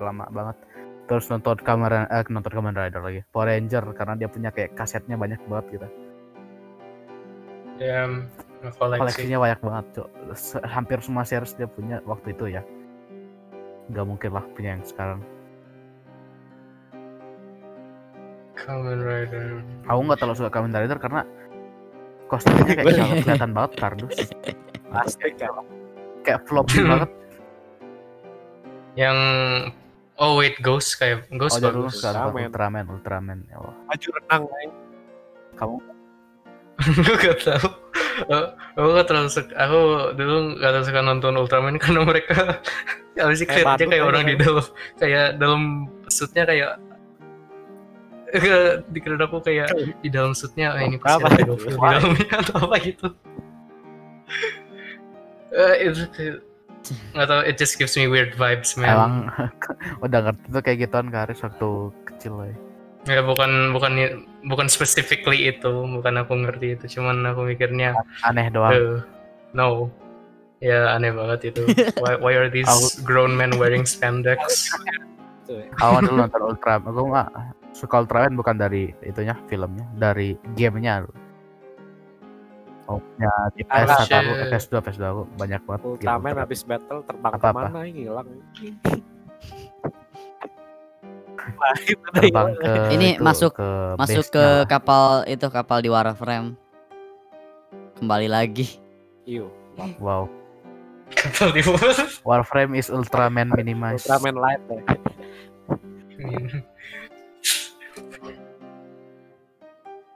[0.00, 0.56] lama banget.
[1.04, 3.20] Terus nonton Kamen eh, nonton Kamen Rider lagi.
[3.28, 5.88] Power Ranger karena dia punya kayak kasetnya banyak banget gitu.
[7.74, 8.30] Damn,
[8.78, 9.02] koleksi.
[9.02, 10.08] Koleksinya banyak banget, Cok.
[10.62, 12.62] Hampir semua series dia punya waktu itu ya.
[13.90, 15.20] Gak mungkin lah punya yang sekarang.
[18.54, 19.60] Kamen Rider.
[19.90, 21.20] Aku nggak terlalu suka Kamen Rider karena
[22.30, 24.16] kostumnya kayak kelihatan- kelihatan banget kardus.
[24.94, 25.50] Asik ya
[26.24, 27.10] Kayak floppy banget.
[28.94, 29.18] Yang
[30.14, 31.98] Oh wait, Ghost kayak Ghost Oh, bagus.
[31.98, 32.46] Ultraman.
[32.46, 33.38] Ultraman, Ultraman.
[33.50, 33.74] Ya Allah.
[33.84, 34.42] maju renang.
[35.54, 35.76] Kamu
[37.02, 37.68] Gue gak tau.
[38.74, 39.50] Aku gak terlalu suka.
[39.58, 39.78] Aku
[40.14, 42.62] dulu gak terlalu suka nonton Ultraman karena mereka
[43.14, 44.30] apa sih Kayak kelihatannya kayak orang kan.
[44.30, 44.64] di dalam
[44.98, 45.62] kayak dalam
[46.06, 46.72] suitnya kayak
[48.90, 49.68] dikira aku kayak
[50.02, 53.06] di dalam suitnya ah, ini pasti ada di dalamnya atau apa gitu.
[55.54, 56.42] Eh, itu kayak-
[57.16, 59.14] nggak tau it just gives me weird vibes man emang
[60.04, 61.68] udah ngerti tuh kayak gituan ke Haris waktu
[62.04, 62.52] kecil lah.
[63.04, 63.92] ya bukan bukan
[64.44, 68.72] bukan specifically itu bukan aku ngerti itu cuman aku mikirnya Aneh doang.
[68.72, 68.96] Uh,
[69.52, 69.88] no.
[70.60, 71.68] Ya aneh banget itu.
[72.00, 74.72] Why, why are these Aku- grown men wearing spandex?
[75.76, 76.88] Awal dulu nonton Ultraman.
[76.88, 77.28] Aku mah
[77.76, 81.04] suka Ultraman bukan dari itunya filmnya, dari gamenya.
[82.84, 84.44] Oh, ya di PS Ah, aku, shit.
[84.46, 85.80] PS2, PS2 aku banyak banget.
[85.82, 87.60] Ultraman habis battle terbang Apa-apa?
[87.62, 88.28] ke mana ngilang
[91.44, 92.56] Nah, itu deh, terbang hilang.
[92.56, 94.64] ke Ini itu, masuk- ke masuk ke lah.
[94.66, 96.56] kapal itu kapal di Warframe.
[97.94, 98.68] Kembali lagi.
[99.24, 99.48] Iyo,
[99.98, 100.28] Wow.
[102.22, 104.04] Warframe is Ultraman minimized.
[104.04, 104.80] Ultraman light ya.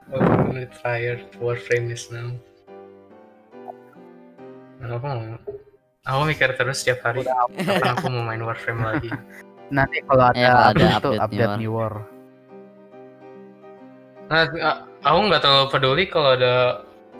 [0.09, 1.21] oh, I'm really tired.
[1.35, 2.33] Warframe is now.
[4.89, 5.21] Aku mau,
[6.01, 7.21] aku mikir terus setiap hari.
[7.21, 9.09] Kapan aku mau main Warframe lagi?
[9.75, 11.93] Nanti kalau ada, kalau ada update itu update update New New War.
[14.29, 14.45] Nah,
[15.05, 16.53] aku nggak terlalu peduli kalau ada.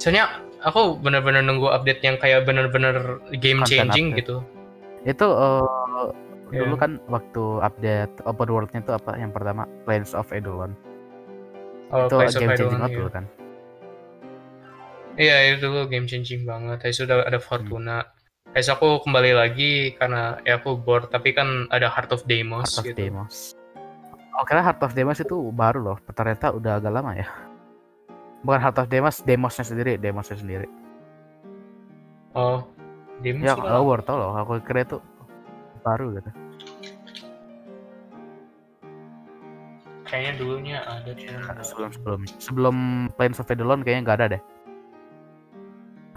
[0.01, 4.19] Soalnya aku bener-bener nunggu update yang kayak bener-bener game Content changing update.
[4.25, 4.36] gitu.
[5.05, 5.65] Itu eh,
[6.49, 6.82] dulu Iya.
[6.82, 10.73] kan waktu update open world-nya itu apa yang pertama Plains of Eidolon.
[11.93, 12.97] Oh, itu Place of game Eidolon, changing banget iya.
[12.97, 13.25] dulu kan.
[15.19, 16.79] Iya itu dulu game changing banget.
[16.79, 18.08] Habis itu udah ada Fortuna.
[18.55, 21.12] Habis itu aku kembali lagi karena ya aku bored.
[21.12, 22.97] Tapi kan ada Heart of Deimos Heart of gitu.
[23.03, 23.36] Deimos.
[24.39, 25.97] Oh, kira Heart of Deimos itu baru loh.
[26.15, 27.27] Ternyata udah agak lama ya.
[28.47, 30.71] Bukan Heart of Deimos, Deimosnya sendiri, Deimosnya sendiri.
[32.32, 32.63] Oh,
[33.19, 34.32] Deimos Ya, aku baru tau loh.
[34.39, 35.03] Aku kira itu
[35.84, 36.32] baru gitu.
[40.10, 42.75] kayaknya dulunya ada cuman sebelum sebelum sebelum
[43.13, 44.41] Plains of Eidolon kayaknya nggak ada deh.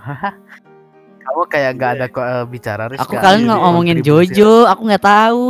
[1.22, 4.34] Kamu kayak nggak ada kok eh, bicara Riz, Aku kalian ada nggak ngomongin kontribusi.
[4.34, 5.46] Jojo, aku nggak tahu.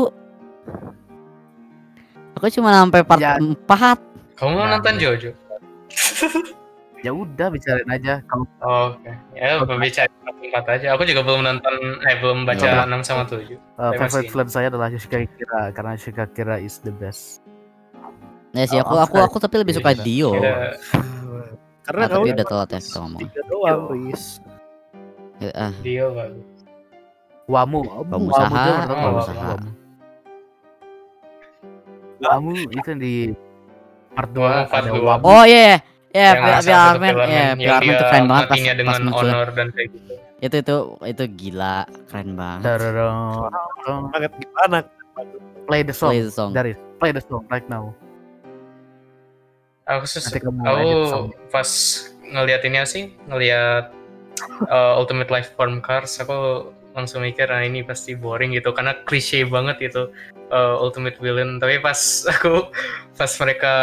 [2.34, 3.36] Aku cuma sampai part Ya.
[3.38, 5.02] 4 Kamu mau Nah, nonton iya.
[5.08, 5.30] Jojo?
[7.02, 10.86] ya udah bicarain aja kamu Oh, Oke, ya berbicara empat aja.
[10.92, 12.86] Aku juga belum nonton, eh belum baca Iya.
[12.86, 13.42] 6 sama 7.
[13.42, 17.42] eh, Saya favorite villain saya adalah Yoshika Kira karena Yoshika Kira is the best
[18.52, 20.02] Ya sih aku Oh, aku aku tapi lebih suka Iya.
[20.04, 20.30] Dio.
[21.82, 23.20] Karena Ah, tapi kamu udah telat ya kita ngomong.
[23.20, 24.24] tiga doang, Riz.
[25.36, 26.46] Ya, ah, Dio bagus.
[27.44, 29.58] Wamu Wamu Saha, juga pernah
[32.22, 33.14] Wamu itu di
[34.14, 35.02] part 2 Wamu part ada dua.
[35.18, 35.76] Wamu Oh iya ya.
[36.12, 39.00] Ya, Yang Bill salah satu Arman, filmnya ya, dia tuh keren banget pas, pas dengan
[39.02, 39.26] muncul.
[39.26, 40.14] honor dan kayak gitu.
[40.38, 40.76] Itu itu
[41.08, 42.62] itu gila, keren banget.
[44.12, 44.78] Banget gimana?
[45.62, 46.50] play the song Play the song.
[46.52, 47.92] dari play the song right now
[49.86, 50.06] Aku
[50.62, 50.88] aku
[51.50, 51.68] pas
[52.22, 53.90] ngeliat ini sih, ngeliat
[54.70, 59.48] uh, Ultimate Life Form Cars, aku langsung mikir ah ini pasti boring gitu karena klise
[59.48, 60.12] banget itu
[60.54, 61.58] uh, Ultimate Villain.
[61.58, 61.98] Tapi pas
[62.32, 62.70] aku
[63.18, 63.74] pas mereka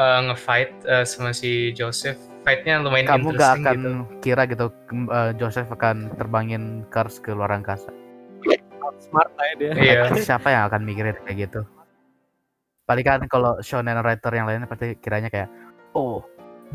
[0.00, 3.90] uh, ngefight uh, sama si Joseph, fightnya lumayan kamu gak akan gitu.
[4.20, 7.90] kira gitu eh, Joseph akan terbangin Cars ke luar angkasa
[9.02, 9.70] Smart aja dia.
[9.74, 10.14] Iya.
[10.14, 11.60] siapa yang akan mikirin kayak gitu
[12.82, 15.48] paling kan kalau shonen writer yang lainnya pasti kiranya kayak
[15.94, 16.22] oh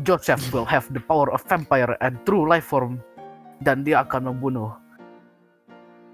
[0.00, 3.02] Joseph will have the power of vampire and true life form
[3.58, 4.70] dan dia akan membunuh.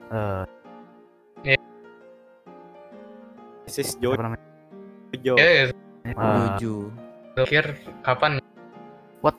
[0.09, 0.44] Eh.
[3.68, 4.40] This is Jojo.
[5.20, 5.68] Ya, Eh,
[6.16, 6.88] Jojo.
[7.35, 8.38] pikir kapan
[9.20, 9.35] What?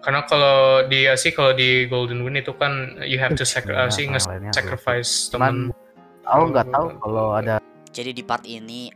[0.00, 3.84] karena kalau di sih kalau di Golden Wind itu kan you have to sac- ya,
[3.84, 4.06] uh, sih
[4.54, 5.74] sacrifice teman
[6.22, 7.58] aku nggak tahu kalau ada
[7.90, 8.86] Jadi di part ini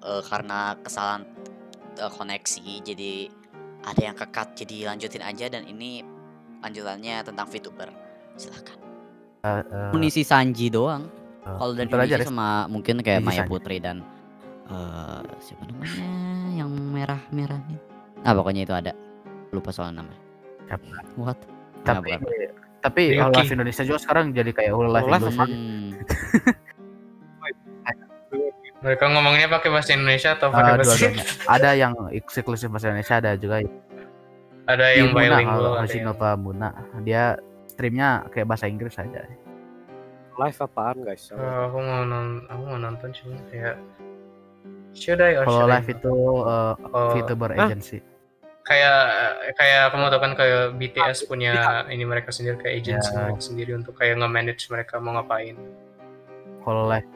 [0.00, 1.22] eh, karena kesalahan
[1.96, 3.12] eh, koneksi jadi
[3.80, 6.04] ada yang kekat jadi lanjutin aja dan ini
[6.60, 7.88] lanjutannya tentang VTuber.
[8.36, 8.76] Silahkan.
[9.40, 11.08] eh, eh, Munisi Sanji doang.
[11.40, 13.50] eh, Kalau dari aja, sama mungkin kayak Maya Sanji.
[13.50, 14.04] Putri dan
[14.70, 16.06] eh siapa namanya
[16.54, 17.80] yang merah-merah nih.
[18.22, 18.92] Ah pokoknya itu ada.
[19.50, 20.12] Lupa soal nama.
[20.68, 20.86] Siapa?
[21.16, 21.40] What?
[21.80, 22.20] tapi Nah, bukan.
[22.84, 23.02] tapi
[23.48, 25.90] Indonesia juga sekarang jadi kayak Hololive Hololive Indonesia Hmm.
[28.80, 31.24] mereka ngomongnya pakai bahasa Indonesia atau pakai bahasa dua-duanya.
[31.46, 33.56] ada yang eksklusif bahasa Indonesia ada juga
[34.66, 35.80] ada Di yang Muna kalau bilingual ada yang...
[35.84, 36.68] Hoshinova Muna
[37.02, 37.22] dia
[37.68, 39.20] streamnya kayak bahasa Inggris aja
[40.40, 41.28] Live apaan guys?
[41.36, 43.76] Oh, aku mau nonton aku mau nonton cuma kayak
[44.96, 47.68] should I or kalau should I live itu uh, Oh, VTuber Hah?
[47.68, 47.98] agency
[48.60, 48.98] kayak
[49.58, 51.52] kayak kamu tahu kan kayak BTS punya
[51.90, 53.26] ini mereka sendiri kayak agency Ya.
[53.26, 55.58] mereka sendiri untuk kayak nge-manage mereka mau ngapain
[56.62, 57.08] kalau live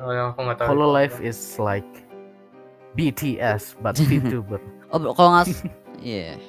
[0.00, 1.86] oh, aku nggak tahu live is like
[2.96, 4.58] BTS but VTuber
[4.90, 5.46] Oh kalau nggak
[6.00, 6.40] Iya.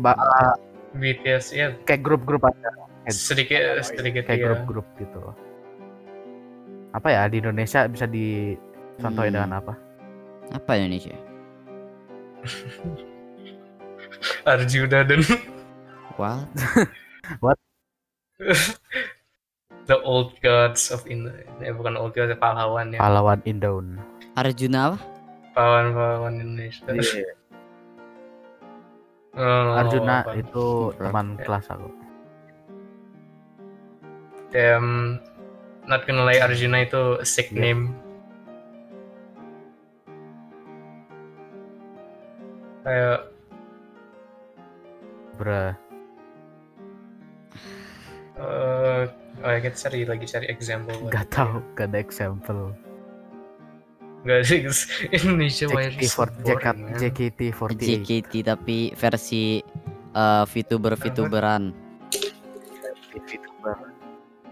[0.00, 0.54] Ba- uh,
[0.94, 2.70] BTS ya kayak grup-grup aja
[3.08, 5.20] sedikit sedikit kayak ya grup-grup gitu
[6.92, 9.36] apa ya di Indonesia bisa dicontohin Hmm.
[9.44, 9.74] dengan apa
[10.48, 11.12] Apa Indonesia?
[14.48, 15.20] Arjuna dan
[16.16, 16.48] What?
[19.88, 23.96] the old gods of Indo eh, bukan old gods pahlawan ya pahlawan Indown
[24.36, 24.98] Arjuna apa?
[25.56, 26.84] pahlawan-pahlawan Indonesia
[29.38, 30.34] Oh, Arjuna apa.
[30.34, 31.88] itu teman kelas aku
[34.48, 35.20] Damn,
[35.84, 37.60] not gonna lie Arjuna itu sick Yeah.
[37.68, 37.92] name.
[42.82, 43.28] Kayak
[45.36, 45.76] Bruh.
[49.48, 51.08] Oh ya kita cari lagi cari example.
[51.08, 52.76] Gak itu tahu, gak ada example.
[54.28, 54.60] Gak sih
[55.16, 57.00] Indonesia why is so JKT, boring, man?
[57.00, 57.80] JKT48.
[57.80, 59.64] JKT tapi versi
[60.12, 61.72] eh, VTuber VTuberan.
[63.16, 63.76] VTuber.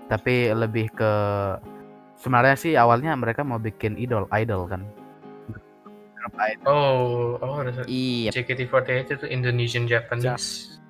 [0.09, 1.12] Tapi lebih ke
[2.16, 4.80] sebenarnya sih awalnya mereka mau bikin idol, idol kan.
[6.66, 8.35] Oh, oh ada Iya.
[8.35, 10.80] JKT48 itu Indonesian Japanese.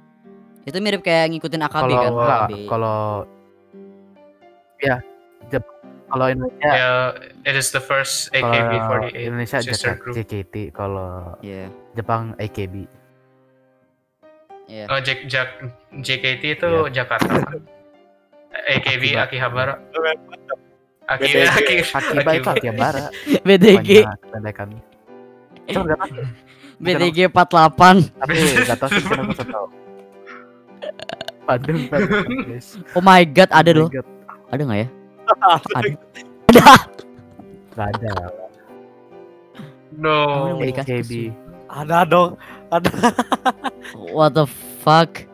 [0.67, 2.51] Itu mirip kayak ngikutin AKB Kalau kan?
[2.67, 3.01] kalau
[4.79, 4.97] ya
[5.47, 5.73] Jep-
[6.07, 7.07] kalau Indonesia Yeah,
[7.43, 10.15] it is the first kalau AKB48 Indonesia sister JKT, group.
[10.17, 11.11] JKT, kalau
[11.41, 11.67] Iya.
[11.93, 12.75] Jepang AKB.
[14.67, 14.85] Iya.
[14.87, 15.35] Oh, J J
[15.97, 16.91] JKT itu Iya.
[16.93, 17.27] Jakarta.
[17.27, 17.63] kan?
[18.69, 19.05] AKB.
[19.17, 19.75] Akihabara.
[21.07, 21.47] Aki BDG.
[21.47, 23.03] Aki Akiba itu Akihabara.
[23.45, 23.91] BDG.
[25.67, 26.15] Cuma nggak tahu,
[26.79, 28.15] BDG 48.
[28.15, 29.67] tapi nggak tahu sih suka tahu.
[31.43, 32.75] Bandung, Bandung, guys.
[32.91, 33.89] Oh my god, ada Oh loh.
[34.49, 34.89] Ada nggak ya?
[35.77, 35.91] Ada.
[37.77, 38.13] nggak ada.
[39.97, 40.17] No.
[40.61, 41.33] AKB.
[41.67, 42.39] Ada dong.
[42.71, 42.91] Ada.
[44.17, 44.47] What the
[44.81, 45.25] fuck?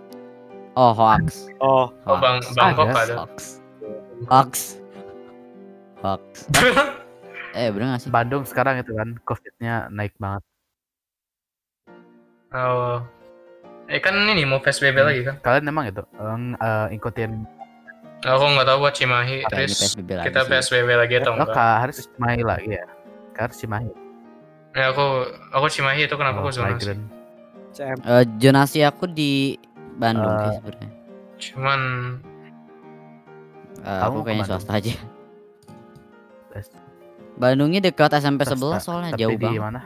[0.72, 1.46] Oh, hoax.
[1.60, 3.04] Oh, Oh, Bang Bangkok Ada.
[3.04, 3.14] ada.
[3.20, 3.60] Hoax.
[4.26, 4.52] Hoax.
[6.00, 6.24] Hoax.
[7.52, 8.08] Eh, bener gak sih?
[8.08, 10.40] Bandung sekarang itu kan COVID-nya naik banget.
[12.48, 13.04] oh.
[13.84, 15.36] Eh kan ini mau PSBB lagi kan?
[15.44, 17.44] Kalian emang itu eng- eh, ikutin
[18.22, 19.36] Aku nggak tahu buat Cimahi.
[19.42, 20.50] Kayaknya Terus PSBB lagi kita sih.
[20.52, 21.48] PSBB lagi atau oh, enggak?
[21.52, 22.84] Kak Haris Cimahi lagi ya.
[23.32, 23.90] Kak Haris Cimahi.
[24.72, 25.06] Ya aku
[25.50, 26.94] aku Cimahi itu kenapa Oh, aku zonasi?
[27.74, 29.58] Eh, zonasi aku di
[29.96, 30.90] Bandung Eh, sih sebenarnya.
[31.42, 31.80] Cuman
[33.82, 34.60] Eh, kamu aku kayaknya Bandung?
[34.60, 34.94] swasta aja.
[37.34, 39.58] Bandungnya dekat SMP Swasta, sebelah soalnya Tapi jauh di banget.
[39.58, 39.80] mana?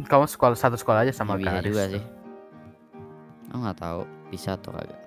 [0.00, 1.68] Kamu sekolah satu sekolah aja sama Ya, Haris.
[1.68, 2.02] juga sih.
[3.48, 5.00] Aku nggak tahu bisa atau kagak.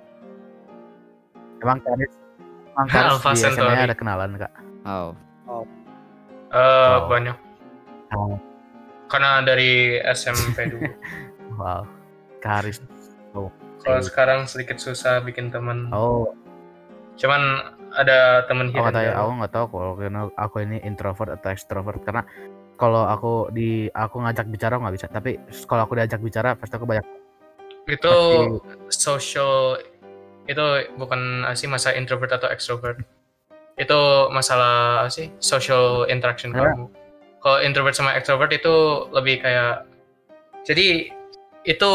[1.61, 2.13] Emang Kak Haris,
[2.73, 4.51] emang Kak Haris Alpha di SMA ada kenalan Kak?
[4.83, 5.09] Oh,
[6.51, 7.05] eh Oh.
[7.05, 7.37] banyak.
[8.11, 8.35] Oh.
[9.07, 10.85] Karena dari SMP dulu.
[11.51, 11.83] Wow.
[12.39, 12.79] Kak Haris.
[13.81, 15.91] Kalau sekarang sedikit susah bikin teman.
[15.91, 16.31] Oh,
[17.19, 17.41] Cuman
[17.91, 19.11] ada teman aku hidden nggak tahu ya.
[19.11, 19.19] gem.
[19.21, 22.23] Aku nggak tahu kalau karena aku ini introvert atau extrovert karena
[22.79, 25.05] kalau aku di aku ngajak bicara nggak bisa.
[25.05, 27.05] Tapi kalau aku diajak bicara pasti aku banyak.
[27.87, 28.15] Itu
[28.59, 29.81] pasti- social
[30.45, 30.65] itu
[30.97, 32.99] bukan sih masa introvert atau extrovert.
[33.77, 36.73] Itu masalah apa sih social interaction Ya.
[36.73, 36.85] kamu.
[37.41, 38.73] Kalau introvert sama extrovert itu
[39.09, 39.85] lebih kayak
[40.61, 41.09] jadi
[41.63, 41.91] itu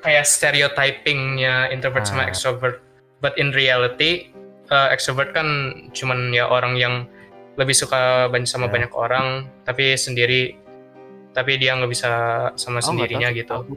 [0.00, 2.30] kayak stereotypingnya introvert sama Ah.
[2.30, 2.80] extrovert.
[3.20, 4.32] But in reality
[4.66, 5.46] uh, extrovert kan
[5.92, 7.04] cuman ya orang yang
[7.54, 8.72] lebih suka banyak sama Ya.
[8.72, 9.26] banyak orang
[9.62, 10.56] tapi sendiri
[11.36, 12.10] tapi dia nggak bisa
[12.56, 13.76] sama nggak sendirinya gitu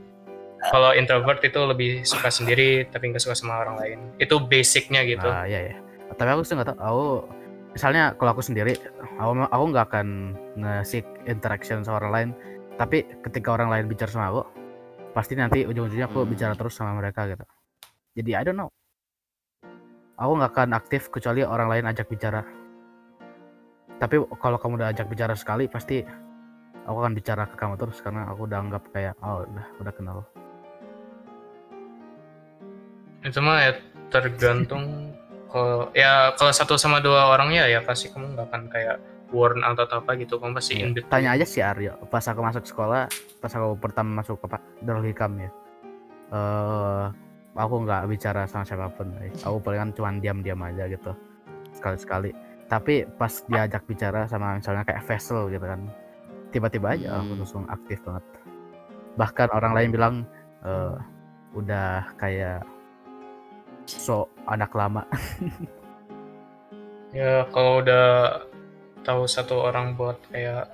[0.70, 5.26] kalau introvert itu lebih suka sendiri tapi nggak suka sama orang lain itu basicnya gitu
[5.26, 5.76] Nah, iya ya.
[6.16, 6.80] Tapi aku sih nggak tahu.
[6.80, 7.06] Aku
[7.76, 8.74] misalnya kalau aku sendiri,
[9.20, 10.08] aku aku nggak akan
[10.56, 12.30] nge-seek interaction sama orang lain.
[12.80, 14.42] Tapi ketika orang lain bicara sama aku,
[15.12, 16.32] pasti nanti ujung-ujungnya aku Hmm.
[16.32, 17.44] bicara terus sama mereka gitu.
[18.16, 18.72] Jadi I don't know.
[20.16, 22.40] Aku nggak akan aktif kecuali orang lain ajak bicara.
[24.00, 26.00] Tapi kalau kamu udah ajak bicara sekali, pasti
[26.88, 30.18] aku akan bicara ke kamu terus karena aku udah anggap kayak oh udah udah kenal.
[33.26, 33.72] Itu mah ya
[34.08, 35.12] tergantung
[35.50, 38.98] kalau ya kalau satu sama dua orangnya ya pasti kamu nggak akan kayak
[39.34, 41.10] warn atau apa gitu kamu pasti in between.
[41.10, 41.12] Iya.
[41.12, 43.10] Tanya aja si Aryo, pas aku masuk sekolah,
[43.42, 44.48] pas aku pertama masuk ke
[44.86, 45.50] Darul Hikam ya.
[46.32, 47.06] Eh
[47.56, 49.10] aku nggak bicara sama siapa pun.
[49.20, 49.32] eh.
[49.42, 51.12] Aku palingan cuma diam-diam aja gitu.
[51.74, 52.32] Sekali-sekali.
[52.66, 55.82] Tapi pas diajak bicara sama misalnya kayak Vessel gitu kan.
[56.52, 57.40] Tiba-tiba aja aku Hmm.
[57.42, 58.24] langsung aktif banget.
[59.16, 60.16] Bahkan orang lain bilang
[60.64, 60.96] eh
[61.56, 62.68] udah kayak
[63.86, 65.04] so anak lama.
[67.16, 68.06] ya kalau udah
[69.02, 70.74] tahu satu orang buat kayak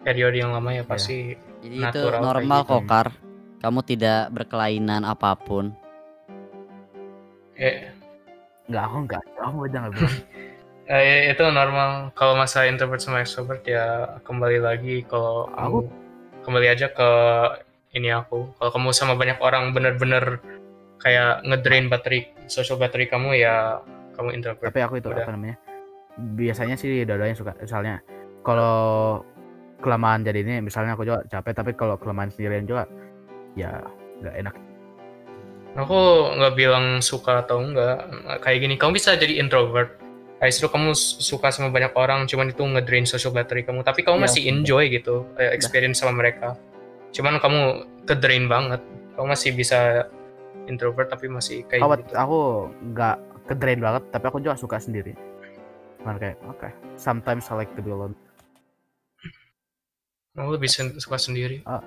[0.00, 2.70] periode yang lama ya pasti Jadi itu normal gitu.
[2.70, 3.08] kok, Kar.
[3.56, 5.74] Kamu tidak berkelainan apa pun.
[7.56, 7.88] eh,
[8.68, 9.22] Nggak, aku nggak.
[9.40, 10.16] Aku udah nggak bilang.
[10.92, 15.90] eh, itu normal kalau masalah introvert sama extrovert ya kembali lagi kalau Aku-
[16.46, 17.10] kembali aja ke
[17.90, 20.38] ini aku kalau kamu sama banyak orang bener-bener
[20.96, 23.80] kayak ngedrain battery social battery kamu ya
[24.14, 24.66] kamu introvert.
[24.68, 25.22] Tapi aku itu Udah.
[25.22, 25.56] apa namanya
[26.16, 28.00] biasanya sih dua-duanya suka misalnya
[28.40, 29.20] kalau
[29.76, 32.88] kelamaan jadi ini misalnya aku juga capek tapi kalau kelamaan sendirian juga
[33.52, 33.84] ya
[34.24, 34.54] nggak enak.
[35.76, 35.98] Aku
[36.40, 38.08] nggak bilang suka atau enggak
[38.40, 40.00] kayak gini kamu bisa jadi introvert.
[40.40, 44.00] Habis itu kamu su- suka sama banyak orang cuman itu ngedrain social battery kamu tapi
[44.00, 44.24] kamu Iya.
[44.24, 46.56] masih enjoy gitu eh, experience sama mereka.
[47.12, 47.60] Cuman kamu
[48.08, 48.80] ke-drain banget
[49.16, 50.08] kamu masih bisa
[50.66, 52.14] introvert tapi masih kayak Awet, gitu.
[52.14, 52.38] aku
[52.92, 55.14] nggak ke drain banget tapi aku juga suka sendiri.
[56.02, 58.14] Cuman kayak oke sometimes I like to be alone.
[60.36, 61.64] Aku lebih sen- suka sendiri?
[61.64, 61.80] Ah.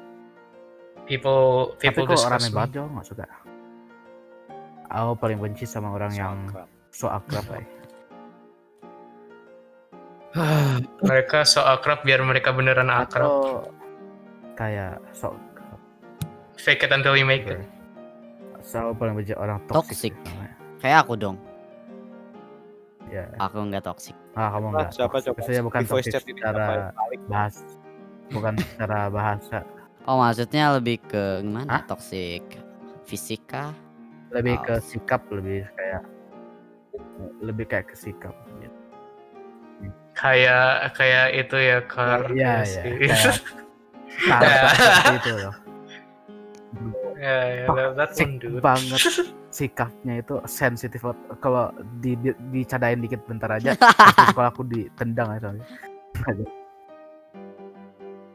[1.05, 2.53] people tapi people kok discuss rame me.
[2.53, 3.25] banget juga nggak suka.
[4.89, 6.67] Aku paling benci sama orang yang Akrab.
[6.89, 7.45] so akrab.
[7.49, 7.61] Ya.
[11.09, 13.25] mereka so akrab biar mereka beneran akrab.
[13.25, 13.73] Atau
[14.53, 15.33] kayak so
[16.59, 17.63] fake it until you make it
[18.70, 20.13] so aku paling benci orang toxic, Toxic.
[20.78, 21.38] Kayak aku dong.
[23.09, 24.13] ya Aku nggak toxic.
[24.34, 25.26] ah kamu nggak siapa toxic.
[25.26, 26.65] coba Maksudnya bukan ini secara
[27.26, 27.55] bahas
[28.30, 29.57] bukan secara bahasa
[30.05, 31.70] Oh, maksudnya lebih ke gimana?
[31.72, 31.84] Hah?
[31.86, 32.45] Toxic
[33.03, 33.74] fisika?
[34.30, 34.80] lebih ke Oh.
[34.80, 36.05] sikap lebih kayak
[37.41, 38.78] lebih kayak ke sikap gitu.
[40.13, 42.86] kayak kayak itu ya kar Iya, sih.
[43.01, 43.41] iya, kayak-
[44.30, 45.55] Nah, itu loh
[47.20, 48.99] ya ya that, that Toxic one dude banget
[49.57, 51.20] sikapnya itu sensitif banget.
[51.43, 53.76] kalau di, di dicadain dikit bentar aja
[54.36, 55.51] kalau aku ditendang aja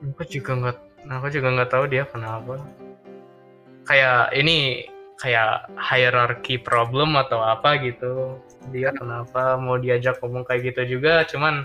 [0.05, 0.77] aku juga nggak
[1.09, 2.61] aku juga nggak tahu dia kenapa
[3.89, 4.85] kayak ini
[5.17, 8.37] kayak hierarchy problem atau apa gitu
[8.69, 11.65] dia kenapa mau diajak ngomong kayak gitu juga cuman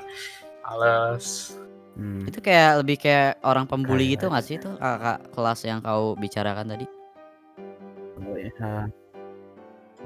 [0.64, 1.60] males
[2.00, 2.24] Hmm.
[2.24, 6.16] Itu kayak lebih kayak orang pembuli Kayak gitu nggak sih itu kakak kelas yang kau
[6.16, 6.86] bicarakan tadi?
[8.58, 8.90] Ya,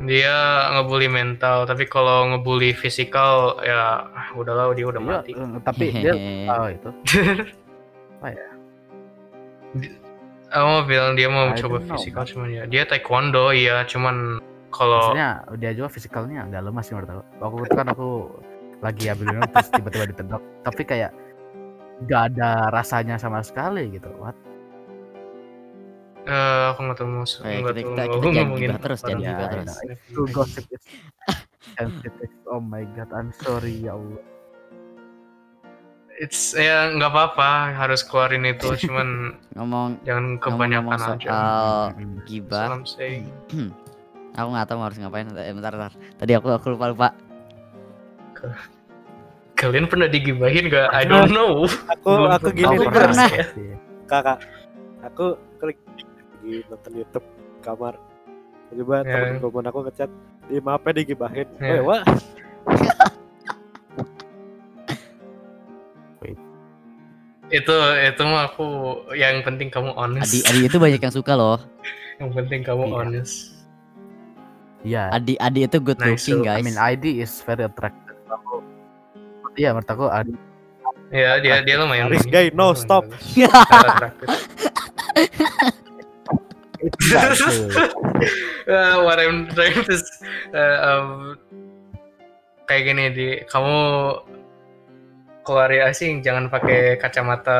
[0.02, 0.36] dia
[0.74, 6.14] ngebully mental tapi kalau ngebully fisikal ya udahlah dia udah iya, mati eh, tapi dia
[6.50, 6.89] tahu itu.
[10.54, 14.41] aku mau bilang dia mau I coba fisikal cuman ya dia taekwondo iya cuman
[14.74, 15.32] kalau Maksudnya
[15.62, 17.22] dia juga fisikalnya agak lemah sih menurut aku.
[17.38, 18.10] Waktu itu kan aku
[18.82, 20.41] lagi ambil minum terus tiba-tiba ditendang.
[20.66, 21.12] Tapi kayak
[22.10, 24.10] gak ada rasanya sama sekali gitu.
[24.18, 24.34] What?
[26.26, 28.80] Eh, aku nggak tahu mau Kayak nggak kita- tahu kita- mau kita jangan ngomongin gibah
[28.80, 29.76] terus, jangan gibah Ya, terus.
[30.07, 30.63] Itu gosip.
[32.45, 34.21] Oh my god, I'm sorry ya Allah.
[36.13, 41.17] It's ya nggak apa-apa harus keluarin itu cuman Ngomong jangan kebanyakan aja.
[41.17, 42.13] soal Hmm.
[42.13, 43.26] That's gibah, what I'm saying.
[44.38, 45.26] aku nggak tahu harus ngapain.
[45.34, 45.93] Eh, bentar, bentar.
[46.15, 47.09] Tadi aku aku lupa lupa.
[49.55, 50.91] Kalian pernah digibahin gak?
[50.91, 51.63] I don't know.
[51.89, 53.26] Aku Belum aku gini Aku pernah.
[53.26, 53.47] Kak.
[54.05, 54.38] Kakak.
[55.03, 55.26] Aku
[55.57, 55.80] klik
[56.44, 57.28] lagi nonton YouTube
[57.64, 57.96] kamar.
[58.68, 59.08] Tiba Ya.
[59.08, 60.10] temen temen aku ngechat,
[60.52, 61.48] di maaf ya digibahin.
[61.56, 61.80] Ya.
[61.80, 62.04] Eh, wah,
[67.48, 68.66] itu itu mah aku
[69.14, 70.26] yang penting kamu honest.
[70.26, 71.62] Adi Adi itu banyak yang suka loh.
[72.18, 72.96] Yang penting kamu Iya.
[72.98, 73.34] honest.
[74.84, 75.04] Iya.
[75.14, 76.60] Adi Adi itu good Nice, looking so- guys.
[76.60, 78.18] I mean ID is very attractive.
[78.28, 78.60] Aku,
[79.56, 80.30] iya menurut aku ID
[81.14, 82.10] Ya dia dia lumayan.
[82.10, 82.26] Ini.
[82.26, 83.06] gay, no, stop.
[86.84, 86.91] Uh,
[89.07, 89.95] what I'm trying to
[90.51, 91.09] uh, um,
[92.67, 93.79] kayak gini di kamu
[95.47, 97.59] keluar asing jangan pakai kacamata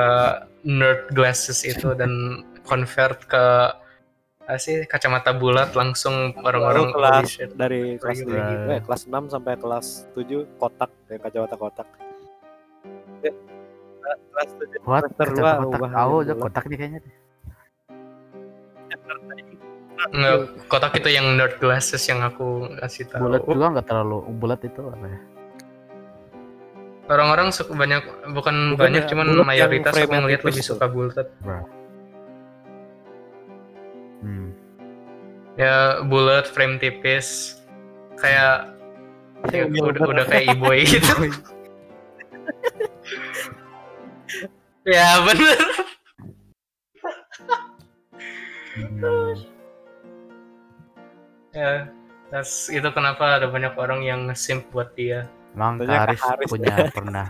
[0.64, 3.46] nerd glasses itu dan convert ke
[4.44, 7.56] apa sih kacamata bulat langsung orang-orang kelas shit.
[7.56, 8.28] dari kelas Gila.
[8.28, 11.88] tinggi, eh, kelas 6 sampai kelas 7 kotak ya kacamata kotak.
[13.24, 13.32] Ya,
[14.04, 15.08] kelas 7 What?
[15.16, 16.04] Kacamata.
[16.04, 17.23] Oh, aja kotak nih kayaknya.
[20.68, 24.82] Kotak itu yang nerd glasses yang aku kasih tahu Bulat juga nggak terlalu bulat itu
[24.90, 25.20] apa ya?
[27.12, 28.00] orang-orang suka banyak
[28.32, 31.28] bukan, Bukan banyak ya, cuman yang mayoritas aku frame-nya ngeliat lebih suka bulat
[34.24, 34.56] Hmm.
[35.60, 37.60] ya bulat frame tipis
[38.16, 38.72] kayak
[39.52, 41.12] ya, udah, udah kayak e-boy gitu
[44.96, 45.60] ya bener.
[51.54, 51.86] Ya
[52.34, 55.30] that's itu kenapa ada banyak orang yang simp buat dia.
[55.54, 57.28] Emang Haris punya pernah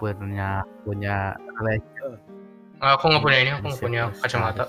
[0.00, 1.36] punya punya
[2.80, 4.64] Ah, aku nggak punya ini aku nggak punya kacamata.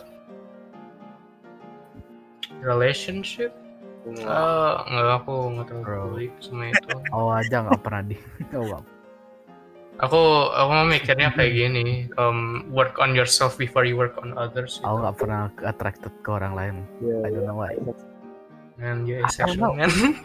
[2.59, 3.55] Relationship?
[4.05, 6.95] Wah, Ah, nggak aku nggak terlalu peduli sama itu.
[7.15, 8.15] Oh aja nggak pernah di
[8.59, 8.94] oh.
[10.03, 10.21] Aku
[10.51, 14.95] aku mau mikirnya kayak gini um, work on yourself before you work on others aku
[15.03, 17.75] nggak pernah attracted ke orang lain iya, I don't know why
[18.75, 19.23] man you're
[19.55, 19.71] know.
[19.71, 19.91] man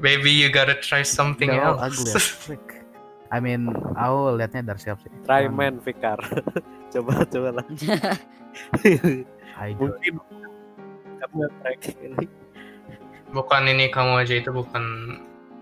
[0.00, 2.58] maybe you gotta try something They're else ugly.
[3.26, 3.66] I mean,
[3.98, 5.10] aku liatnya dari siapa sih?
[5.26, 6.18] Try Hmm, man Fikar.
[6.94, 7.66] coba coba lah.
[9.74, 10.14] Mungkin
[11.16, 12.26] kamu track ini.
[13.34, 14.84] bukan ini kamu aja itu bukan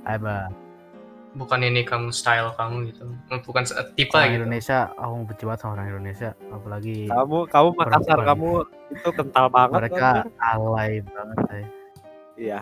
[0.05, 0.53] I'm a
[1.35, 3.11] bukan ini kamu style kamu gitu
[3.43, 7.69] bukan se- tipe orang gitu Indonesia, aku benci banget sama orang Indonesia, apalagi Kamu kamu
[7.75, 8.51] Makassar kamu
[8.89, 9.75] itu kental banget.
[9.75, 10.31] mereka anjir.
[10.41, 11.67] alay banget, eh.
[12.37, 12.61] Iya.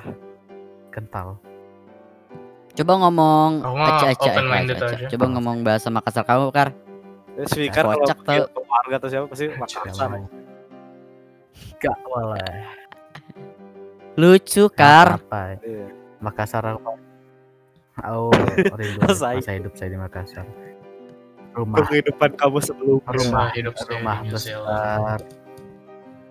[0.89, 1.37] kental.
[2.73, 4.09] Coba ngomong aca,
[4.43, 4.87] minded aca.
[4.91, 5.07] aja.
[5.09, 6.73] Coba ngomong bahasa Makassar kamu, Kar.
[7.33, 8.49] Terus Fikar kalau tau.
[8.49, 10.09] keluarga atau siapa pasti Makassar.
[10.11, 10.25] mau.
[11.79, 12.57] Gak boleh.
[14.15, 15.17] Lucu, Kar.
[15.19, 15.61] Apa?
[15.61, 15.89] Iya.
[16.19, 16.97] Makassar aku.
[18.01, 18.33] Oh,
[18.81, 20.49] rindu Masa masa hidup saya di Makassar.
[21.53, 25.21] Rumah Kehidupan kamu sebelum rumah hidup saya rumah besar.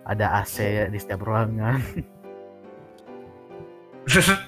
[0.09, 1.78] Ada AC di setiap ruangan.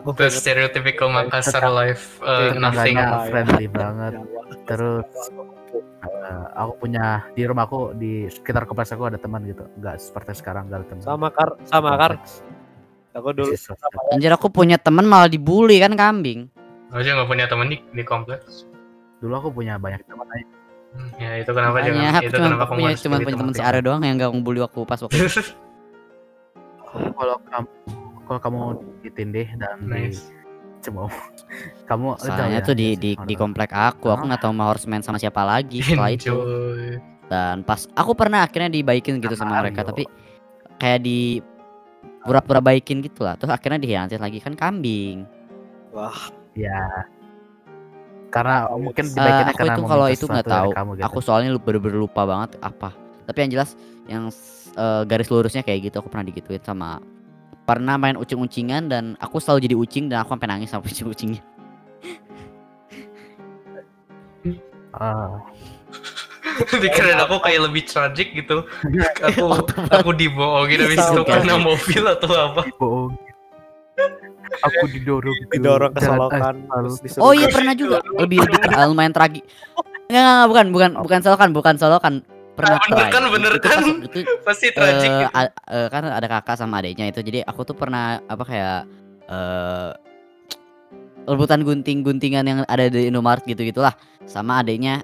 [0.00, 3.28] aku the stereotypical Makassar life uh, nothing ya?
[3.28, 4.16] friendly banget.
[4.64, 5.04] Terus
[6.08, 9.68] eh, aku punya di rumahku di sekitar kompleks aku ada teman gitu.
[9.76, 11.04] Enggak seperti sekarang enggak ada teman.
[11.04, 12.40] sama Kar sama Kar Kompleks.
[13.14, 13.78] Aku dulu sad.
[14.12, 16.50] Anjir aku punya teman malah dibully kan kambing.
[16.90, 18.68] Aku aja nggak punya teman di, di kompleks
[19.24, 20.46] Dulu aku punya banyak teman aja.
[20.94, 23.58] Hmm, ya itu kenapa Makanya jangan aku itu cuma kenapa punya cuma punya teman si
[23.58, 25.42] teman Are doang yang gak ngebully aku pas waktu itu.
[26.94, 27.68] Kalau kamu
[28.24, 28.60] kalau kamu
[29.04, 30.30] ditindih dan Nice.
[30.30, 31.10] di cemooh,
[31.90, 35.02] kamu Soalnya ya, tuh di di, di komplek aku, aku nggak tahu mau harus main
[35.02, 36.32] sama siapa lagi setelah itu.
[37.26, 40.06] Dan pas aku pernah akhirnya dibaikin gitu sama mereka tapi
[40.78, 41.42] kayak di
[42.24, 43.36] pura-pura baikin gitu lah.
[43.36, 45.28] Terus akhirnya dihianatin lagi kan kambing.
[45.92, 47.06] Wah, Ya.
[48.30, 50.70] Karena mungkin Eh, dibaikinnya aku karena itu kalau itu nggak tahu.
[50.74, 51.04] kamu gitu.
[51.06, 52.90] aku soalnya lu bener-bener lupa banget apa.
[53.26, 53.70] Tapi yang jelas
[54.10, 54.24] yang
[54.74, 56.98] eh, garis lurusnya kayak gitu aku pernah digituin sama
[57.64, 61.42] pernah main ucing-ucingan dan aku selalu jadi ucing dan aku sampai nangis sama ucing-ucingnya.
[64.94, 65.42] Ah,
[66.82, 68.66] Dikirain aku kayak lebih tragic gitu.
[69.32, 71.42] Aku aku dibohongin habis itu Bukan.
[71.42, 72.62] kena mobil atau apa.
[74.64, 76.00] Aku didorong didorong ke
[77.24, 79.42] oh iya pernah juga lebih lebih lumayan tragis
[80.04, 82.14] Enggak, enggak, enggak, bukan, bukan, bukan solokan, bukan solokan.
[82.54, 83.82] Pernah Ah, bener kan, bener Itu kan?
[84.04, 85.32] Itu Pasti tragic eh, gitu.
[85.74, 87.24] eh, kan ada kakak sama adiknya itu.
[87.24, 88.80] Jadi aku tuh pernah apa kayak
[89.32, 89.90] eh
[91.30, 93.96] rebutan gunting-guntingan yang ada di Indomaret gitu-gitulah
[94.28, 95.02] sama adiknya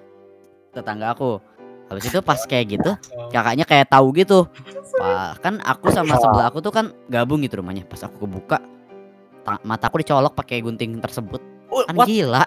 [0.70, 1.38] tetangga aku.
[1.86, 3.26] Habis itu pas kayak gitu, Oh.
[3.28, 4.46] kakaknya kayak tahu gitu.
[5.02, 7.82] Wah, kan aku sama sebelah aku tuh kan gabung gitu rumahnya.
[7.84, 8.58] Pas aku kebuka,
[9.42, 11.42] ta- mataku dicolok pakai gunting tersebut.
[11.66, 12.06] Oh, Kan what?
[12.06, 12.42] gila.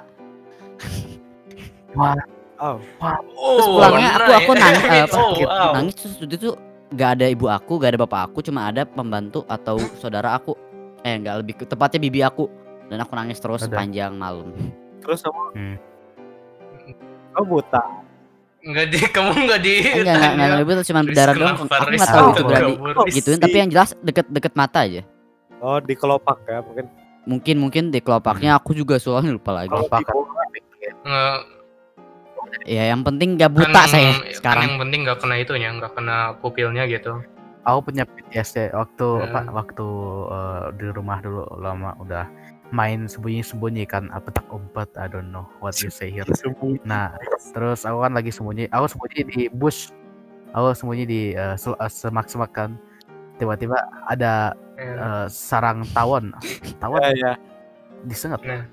[2.55, 5.71] Oh, Terus Oh, pulangnya aku nah, aku nangis eh, apa, Oh, gitu, wow.
[5.73, 6.55] nangis terus itu tuh
[6.91, 10.55] gak ada ibu aku, gak ada bapak aku, cuma ada pembantu atau saudara aku.
[11.01, 12.47] Eh nggak lebih ke- tepatnya bibi aku.
[12.87, 13.67] Dan aku nangis terus Ada.
[13.67, 14.53] sepanjang malam.
[15.01, 15.75] terus kamu Hmm.
[17.33, 17.83] kamu buta.
[18.63, 21.55] Enggak di kamu enggak di Enggak enggak enggak lebih cuma berdarah doang.
[21.59, 23.05] Aku Riz nggak tahu itu berani Kabur.
[23.09, 25.01] gituin tapi yang jelas deket-deket mata aja.
[25.59, 26.85] Oh, di kelopak ya mungkin.
[27.23, 29.69] Mungkin mungkin di kelopaknya aku juga soalnya lupa lagi.
[29.69, 30.11] Kalau pakai
[31.03, 31.43] Nge-
[32.65, 34.63] Ya yang penting gak kan buta yang- saya kan sekarang.
[34.65, 37.19] yang penting nggak kena itunya, nggak kena pupilnya gitu.
[37.61, 39.23] aku punya PTSD waktu Hmm.
[39.25, 39.87] apa waktu
[40.29, 42.27] eh, di rumah dulu lama udah
[42.73, 46.25] main sembunyi-sembunyi kan apa tak umpet I don't know what you say here.
[46.81, 47.13] Nah
[47.53, 49.93] terus aku kan lagi sembunyi aku sembunyi di bush
[50.51, 51.53] aku sembunyi di eh,
[51.87, 52.73] semak-semak kan.
[53.37, 56.33] Tiba-tiba ada Ya, eh, sarang tawon.
[56.81, 56.97] Tawon?
[56.97, 57.33] Ya, ya.
[58.09, 58.41] disengat.
[58.41, 58.65] Nah,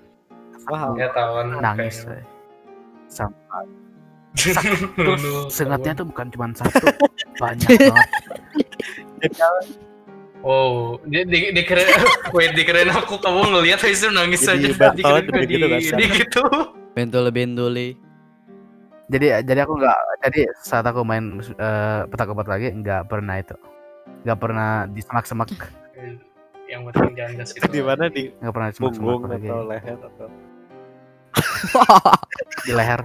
[0.64, 2.24] Wah, ya tawan nangis kayak- saya.
[3.06, 3.36] Sam-
[4.96, 6.88] Dulu, terus sengatnya tuh bukan cuma satu.
[7.36, 8.08] Banyak banget
[10.40, 11.84] Wow, dia di, dikira,
[12.36, 14.88] wait dikirain aku kamu ngelihat itu nangis Jadi aja.
[14.88, 16.42] batalan Dikirain gitu-gitu di, kan, di gitu.
[16.96, 17.88] Bentole bentole.
[19.10, 23.58] jadi jadi aku nggak jadi saat aku main eh, petak umpet lagi nggak pernah itu
[24.22, 25.50] nggak pernah di semak-semak
[26.70, 27.66] Yang penting jangan gas itu.
[27.66, 30.28] di mana di nggak pernah di semak-semak punggung lagi atau leher atau
[32.64, 33.00] di leher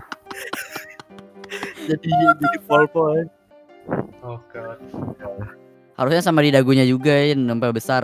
[1.89, 3.25] jadi jadi polpo aja.
[4.25, 4.77] Oh god.
[5.95, 8.03] Harusnya sama di dagunya juga ya sampai besar.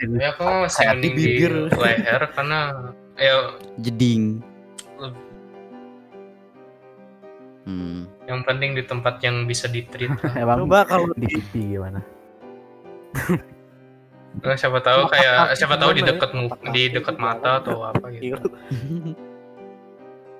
[0.00, 1.52] Ya aku Kayak di bibir.
[1.70, 2.60] leher karena
[3.14, 3.36] ya
[3.78, 4.42] Jeding.
[7.60, 8.08] Hmm.
[8.24, 10.16] yang penting di tempat yang bisa ditreat.
[10.42, 12.00] emang Coba kalau di pipi gimana
[14.40, 16.14] Nah, siapa tahu kayak siapa tahu di ya?
[16.14, 16.30] dekat
[16.70, 17.34] di dekat gimana?
[17.36, 18.38] mata atau apa gitu.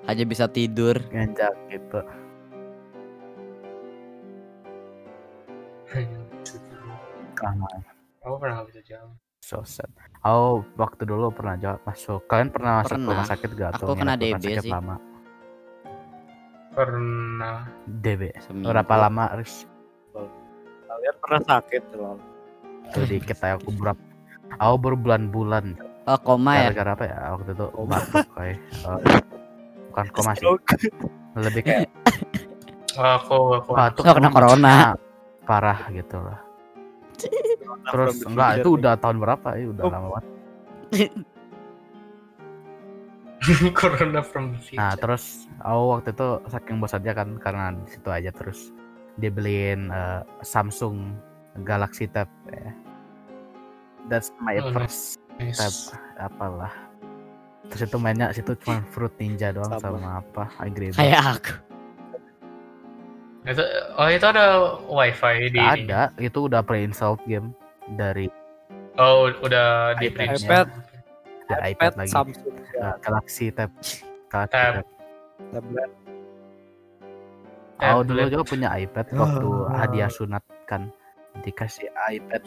[0.09, 0.95] Aja bisa tidur.
[1.11, 1.99] nganjak gitu
[8.21, 8.81] Aku pernah nggak bisa
[9.41, 9.89] so sad
[10.21, 13.09] aku waktu dulu pernah jawab masuk kalian pernah masuk Pernah.
[13.09, 14.69] rumah sakit gak Aku kena DB sakit sih.
[14.69, 14.95] lama
[16.71, 17.57] Pernah.
[17.99, 18.69] DB Seminggu.
[18.69, 19.65] berapa lama Riz
[20.85, 22.15] kalian pernah sakit loh.
[22.93, 24.01] tuh dikit aja aku berapa
[24.55, 25.65] aku berbulan-bulan
[26.03, 26.69] Oh koma ya.
[26.69, 27.89] gara-gara apa ya waktu itu Koma.
[27.91, 29.21] batuk kayak eh,
[29.89, 30.45] bukan koma sih
[31.35, 31.89] lebih kayak
[32.95, 34.75] Wah, aku aku batuk Oh, kena corona.
[35.41, 36.39] parah gitu lah
[37.83, 39.89] terus enggak itu udah tahun berapa ya udah Oh.
[39.89, 40.25] lama banget
[43.73, 44.77] corona from the future.
[44.77, 48.69] Nah terus aku waktu itu saking bosannya kan karena di situ aja terus
[49.17, 51.17] dia beliin eh, Samsung
[51.65, 52.71] Galaxy Tab ya.
[54.07, 55.57] That's my Oh, first Nice.
[55.57, 55.73] tab
[56.29, 56.73] apalah.
[57.71, 59.97] Terus itu mainnya situ cuma Fruit Ninja doang Sama.
[59.97, 60.99] sama, apa Angry Birds.
[60.99, 61.53] Kayak aku.
[63.41, 63.63] Itu
[63.97, 64.45] oh itu ada
[64.85, 67.57] wifi di ada, itu udah pre-installed game
[67.91, 68.27] dari
[68.93, 70.35] Oh, udah di iPad.
[70.37, 70.67] iPad.
[71.47, 72.11] dari iPad, iPad, lagi.
[72.11, 73.71] Samsung, ya, Eh, Galaxy Tab.
[74.27, 74.75] Galaxy Tab.
[74.75, 74.85] Tab.
[75.51, 75.91] tablet.
[77.81, 79.73] Aku dulu juga punya iPad waktu Ah.
[79.79, 80.93] hadiah sunat kan
[81.41, 82.41] dikasih iPad.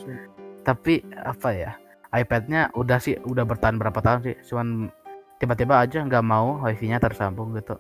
[0.63, 1.73] Tapi apa ya?
[2.15, 4.37] iPadnya udah sih udah bertahan berapa tahun sih?
[4.47, 4.87] Cuman
[5.37, 7.75] tiba-tiba aja nggak mau wifi-nya tersambung gitu.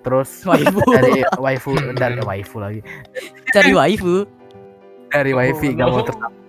[0.00, 0.78] Terus Waifu.
[0.94, 2.80] dari waifu dari waifu lagi
[3.50, 4.22] Cari waifu.
[5.12, 6.42] Dari wifi nggak mau tersambung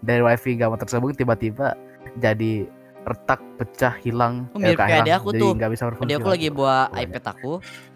[0.00, 1.76] dari wifi nggak mau tersambung tiba-tiba
[2.18, 2.66] jadi
[3.08, 4.44] retak, pecah, hilang.
[4.52, 5.52] Oh, mirip nggak kayak adik aku jadi tuh.
[5.56, 6.10] nggak bisa berfungsi.
[6.12, 6.48] Dia aku lagi.
[6.52, 7.52] bawa iPad aku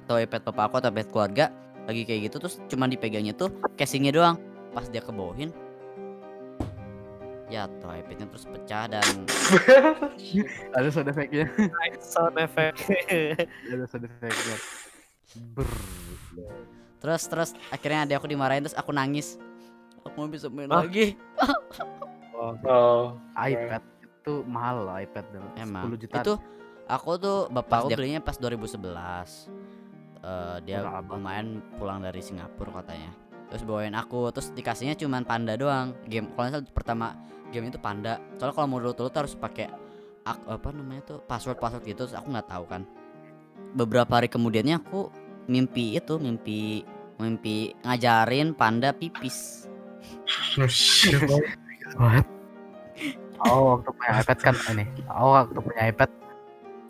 [0.09, 1.45] atau iPad papa aku atau iPad keluarga
[1.85, 4.37] lagi kayak gitu terus cuman dipegangnya tuh casingnya doang
[4.71, 5.51] pas dia kebawahin
[7.51, 9.05] jatuh iPadnya terus pecah dan
[10.79, 11.45] Ada sound effect-nya.
[12.01, 12.77] Sound effect.
[13.69, 14.57] Ada sound effect-nya.
[15.53, 15.69] Brrr.
[17.03, 19.41] terus terus akhirnya adik aku dimarahin terus aku nangis
[20.03, 20.83] aku mau bisa main Hah?
[20.83, 21.15] lagi.
[22.33, 23.03] Oh, Oh,
[23.37, 25.49] iPad itu mahal loh iPad dulu.
[25.57, 25.85] emang.
[25.89, 26.17] 10 juta.
[26.19, 26.35] itu
[26.85, 29.47] aku tuh bapak aku belinya pas 2011
[30.23, 33.11] Eh, dia lumayan pulang dari Singapura katanya.
[33.51, 35.99] Terus bawain aku terus dikasihnya cuman panda doang.
[36.07, 37.07] Game kalau salah pertama
[37.51, 38.23] game itu panda.
[38.39, 39.67] Soalnya kalau mau dulu tuh harus pakai
[40.23, 42.87] ak- apa namanya tuh password password gitu terus aku nggak tahu kan.
[43.75, 45.11] Beberapa hari kemudiannya aku
[45.47, 46.87] mimpi itu mimpi
[47.19, 49.67] mimpi ngajarin panda pipis
[51.97, 52.27] What?
[53.43, 54.85] Oh waktu punya iPad kan ini.
[55.11, 56.11] Oh waktu punya iPad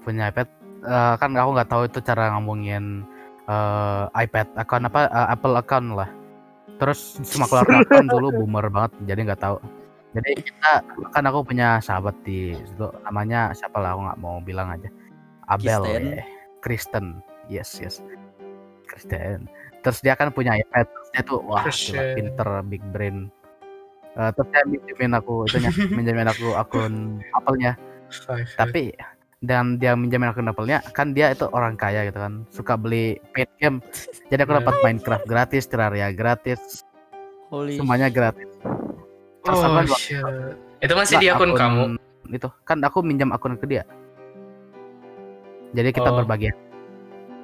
[0.04, 0.48] punya iPad
[0.84, 3.06] eh, kan aku nggak tahu itu cara ngomongin
[3.48, 6.10] eh, iPad account apa eh, Apple account lah.
[6.76, 9.56] Terus semua keluarga kan dulu boomer banget jadi nggak tahu.
[10.12, 10.72] Jadi kita
[11.16, 14.92] kan aku punya sahabat di situ namanya siapa lah aku nggak mau bilang aja.
[15.48, 16.04] Abel Kristen.
[16.04, 16.24] ya.
[16.60, 17.04] Kristen.
[17.48, 18.04] Yes yes.
[18.84, 19.48] Kristen.
[19.82, 20.86] Terus dia kan punya iPad.
[20.86, 22.14] Terus Dia tuh wah gila, Kristen.
[22.14, 23.16] pinter big brain.
[24.12, 26.92] Eh, terus dia minjemin aku itunya, minjemin aku akun
[27.32, 27.76] Apple-nya.
[28.54, 28.92] Tapi
[29.40, 33.48] dan dia minjemin akun Apple-nya, kan dia itu orang kaya gitu kan, suka beli paid
[33.56, 33.80] game.
[34.28, 34.58] Jadi aku Iya.
[34.60, 36.84] dapat Minecraft gratis, Terraria gratis,
[37.48, 38.46] holy semuanya gratis.
[39.42, 40.22] Terus Oh, shit.
[40.78, 41.96] Itu masih di akun, kamu.
[42.30, 43.82] Itu kan aku minjam akun ke dia.
[45.72, 46.16] Jadi kita Oh.
[46.20, 46.52] berbagi.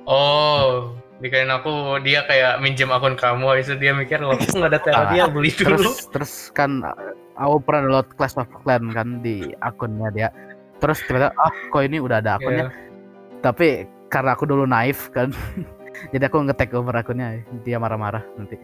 [0.05, 4.81] Oh, dikain aku dia kayak minjem akun kamu, habis itu dia mikir loh, nggak ada
[4.81, 5.83] Terraria beli dulu.
[5.83, 6.83] Terus terus kan
[7.35, 10.29] aku pernah download Clash of Clans kan di akunnya dia.
[10.79, 12.71] Terus ternyata ah kok ini udah ada akunnya.
[12.71, 12.75] Ya.
[13.43, 15.35] Tapi karena aku dulu naif kan.
[16.15, 17.43] jadi aku nge-take over akunnya.
[17.67, 18.55] Dia marah-marah nanti.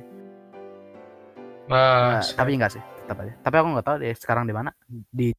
[1.64, 3.34] Nah, Mas, tapi enggak sih, tetap aja.
[3.40, 4.70] Tapi aku nggak tahu deh sekarang di mana.
[5.10, 5.34] Di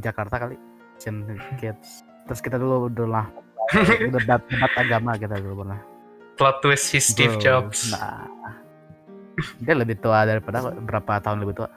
[0.00, 0.70] Jakarta kali.
[1.00, 1.24] Asian
[1.56, 2.04] Kids.
[2.24, 3.26] Terus kita dulu lah
[4.14, 5.80] debat debat agama kita dulu pernah.
[6.34, 7.92] plot twist his Steve Bro, Jobs.
[7.92, 8.24] Nah,
[9.58, 11.68] dia lebih tua daripada berapa tahun lebih tua.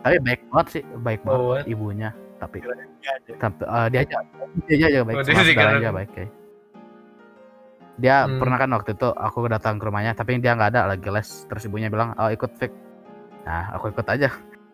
[0.00, 1.64] Tapi baik banget sih, baik banget Oh, what?
[1.64, 2.10] ibunya.
[2.36, 2.84] Tapi aja.
[3.34, 4.16] tapi eh, dia aja
[4.68, 6.32] dia aja baik Oh, dia juga- saudaranya baik kayak.
[7.94, 8.36] Dia Hmm.
[8.36, 11.62] pernah kan waktu itu aku datang ke rumahnya tapi dia nggak ada lagi les terus
[11.62, 12.74] ibunya bilang oh ikut fake
[13.44, 14.28] nah aku ikut aja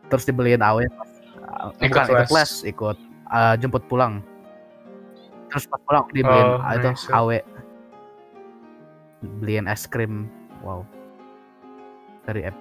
[0.06, 2.96] terus dibeliin awe uh, Ikut bukan ikut les ikut
[3.30, 4.20] uh, jemput pulang.
[5.48, 7.06] Terus pas pulang aku dibeliin Oh, uh, itu nice.
[7.10, 7.38] awe
[9.40, 10.30] beliin es krim.
[10.60, 10.84] Wow.
[12.22, 12.56] Dari app.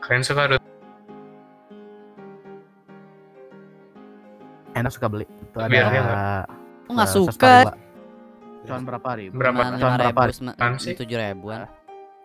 [0.00, 0.62] Kalian suka Rut?
[4.72, 5.26] enak suka beli.
[5.28, 5.84] Itu ada Biar
[6.88, 7.54] nggak eh, suka.
[8.62, 9.60] cuman berapa ribu Berapa?
[9.74, 11.60] Lima berapa ribu tujuh ribuan.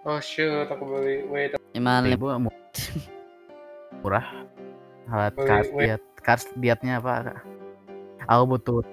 [0.07, 1.27] Oh shoot, aku beli.
[1.27, 2.55] Wait, cuman lim- ribu mu-
[4.01, 4.25] murah.
[5.11, 5.35] Alat
[5.75, 7.39] Wait, kas dietnya apa
[8.28, 8.84] aku butuh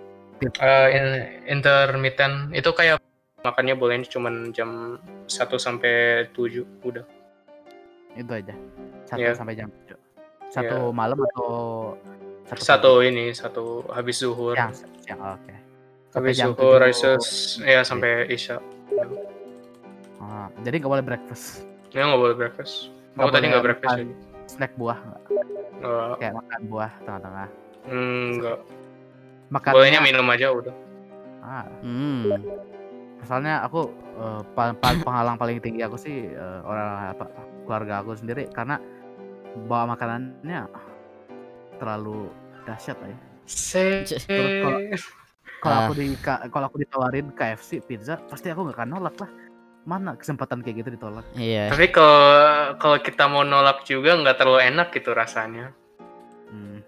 [0.62, 3.02] uh, in- intermittent itu kayak
[3.42, 7.02] makannya boleh cuman jam 1 sampai 7 udah.
[8.14, 8.54] itu aja
[9.04, 9.34] satu Iya.
[9.34, 9.98] sampai jam tujuh
[10.48, 11.50] satu malam atau
[12.46, 14.54] satu, Satu ini, satu habis zuhur.
[14.54, 14.70] siang
[15.02, 15.54] siang oke
[16.14, 16.78] Sampai habis jam zuhur.
[16.78, 17.26] Rises,
[17.66, 18.62] ya sampai Isya.
[20.22, 22.94] Ah, jadi nggak boleh breakfast Ya nggak boleh breakfast.
[23.18, 23.98] Aku tadi nggak breakfast.
[24.46, 25.22] Snack buah nggak?
[25.74, 27.48] Nggak, kayak makan buah tengah-tengah.
[27.84, 28.58] Hmm, nggak.
[29.52, 30.74] makan Bolehnya minum aja udah.
[31.44, 32.40] ah, hmm,
[33.22, 37.24] soalnya aku eh, pa- pa- penghalang paling tinggi aku sih eh, orang apa
[37.68, 38.48] keluarga aku sendiri.
[38.48, 38.80] Karena
[39.68, 40.64] bawa makanannya
[41.76, 42.32] terlalu
[42.64, 43.18] dahsyat ya.
[44.24, 44.88] Kalau-
[45.60, 45.84] kalau Ah.
[45.84, 49.30] aku di ka- kalau aku ditawarin KFC pizza pasti aku nggak akan nolak lah
[49.84, 54.60] mana kesempatan kayak gitu ditolak iya Tapi kalau kalau kita mau nolak juga nggak terlalu
[54.64, 55.76] enak gitu rasanya.
[56.48, 56.80] Hmm.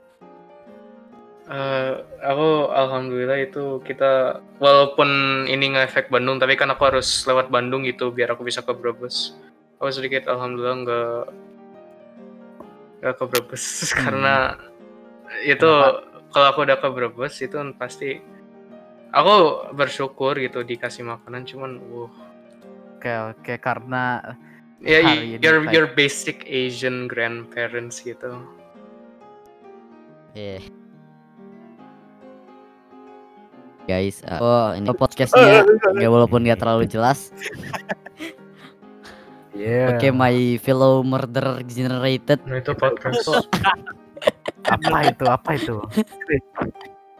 [1.46, 1.92] Eh,
[2.24, 5.08] aku alhamdulillah itu kita walaupun
[5.46, 9.36] ini ngefek Bandung tapi kan aku harus lewat Bandung gitu biar aku bisa ke Brebes.
[9.76, 11.22] Aku sedikit alhamdulillah nggak
[13.04, 13.64] nggak ke Brebes
[14.00, 14.56] karena
[15.44, 15.68] itu
[16.32, 18.24] kalau aku udah ke Brebes itu pasti
[19.12, 22.10] aku bersyukur gitu dikasih makanan cuman uh
[23.06, 24.02] kayak kayak karena
[24.82, 28.34] ya Hari ini your kayak- your basic Asian grandparents gitu.
[30.34, 30.58] iya
[33.86, 35.62] guys uh, oh ini podcastnya
[35.94, 37.30] nggak walaupun nggak terlalu jelas
[39.56, 39.96] Yeah.
[39.96, 42.44] Oke, my fellow murder generated.
[42.44, 43.24] Nah, itu podcast.
[44.68, 45.24] Apa itu?
[45.24, 45.80] Apa itu?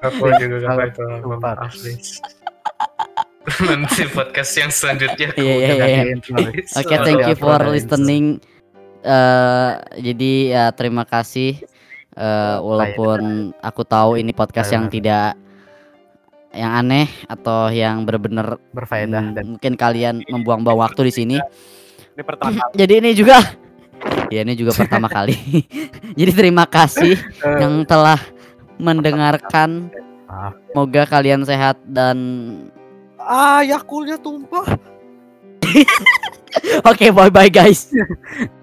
[0.05, 1.01] Aku juga apa itu.
[1.33, 1.73] Maaf.
[3.71, 6.03] Nanti podcast yang selanjutnya aku Iya, iya, iya.
[6.83, 8.43] Oke, thank you for listening.
[9.07, 9.71] Eh,
[10.03, 11.63] jadi ya terima kasih.
[12.17, 15.39] Eh, walaupun aku tahu ini podcast yang tidak
[16.57, 21.37] yang aneh atau yang benar-benar Berfaedah hmm, dan mungkin kalian membuang-buang waktu di sini.
[22.17, 22.75] Ini pertama kali.
[22.75, 23.39] Jadi ini juga
[24.33, 25.37] ya ini juga pertama kali.
[26.19, 28.19] Jadi terima kasih yang telah
[28.81, 29.93] mendengarkan.
[30.75, 32.17] Semoga kalian sehat dan
[33.27, 34.79] Ah, Yakulnya tumpah.
[36.89, 37.91] oke bye bye guys.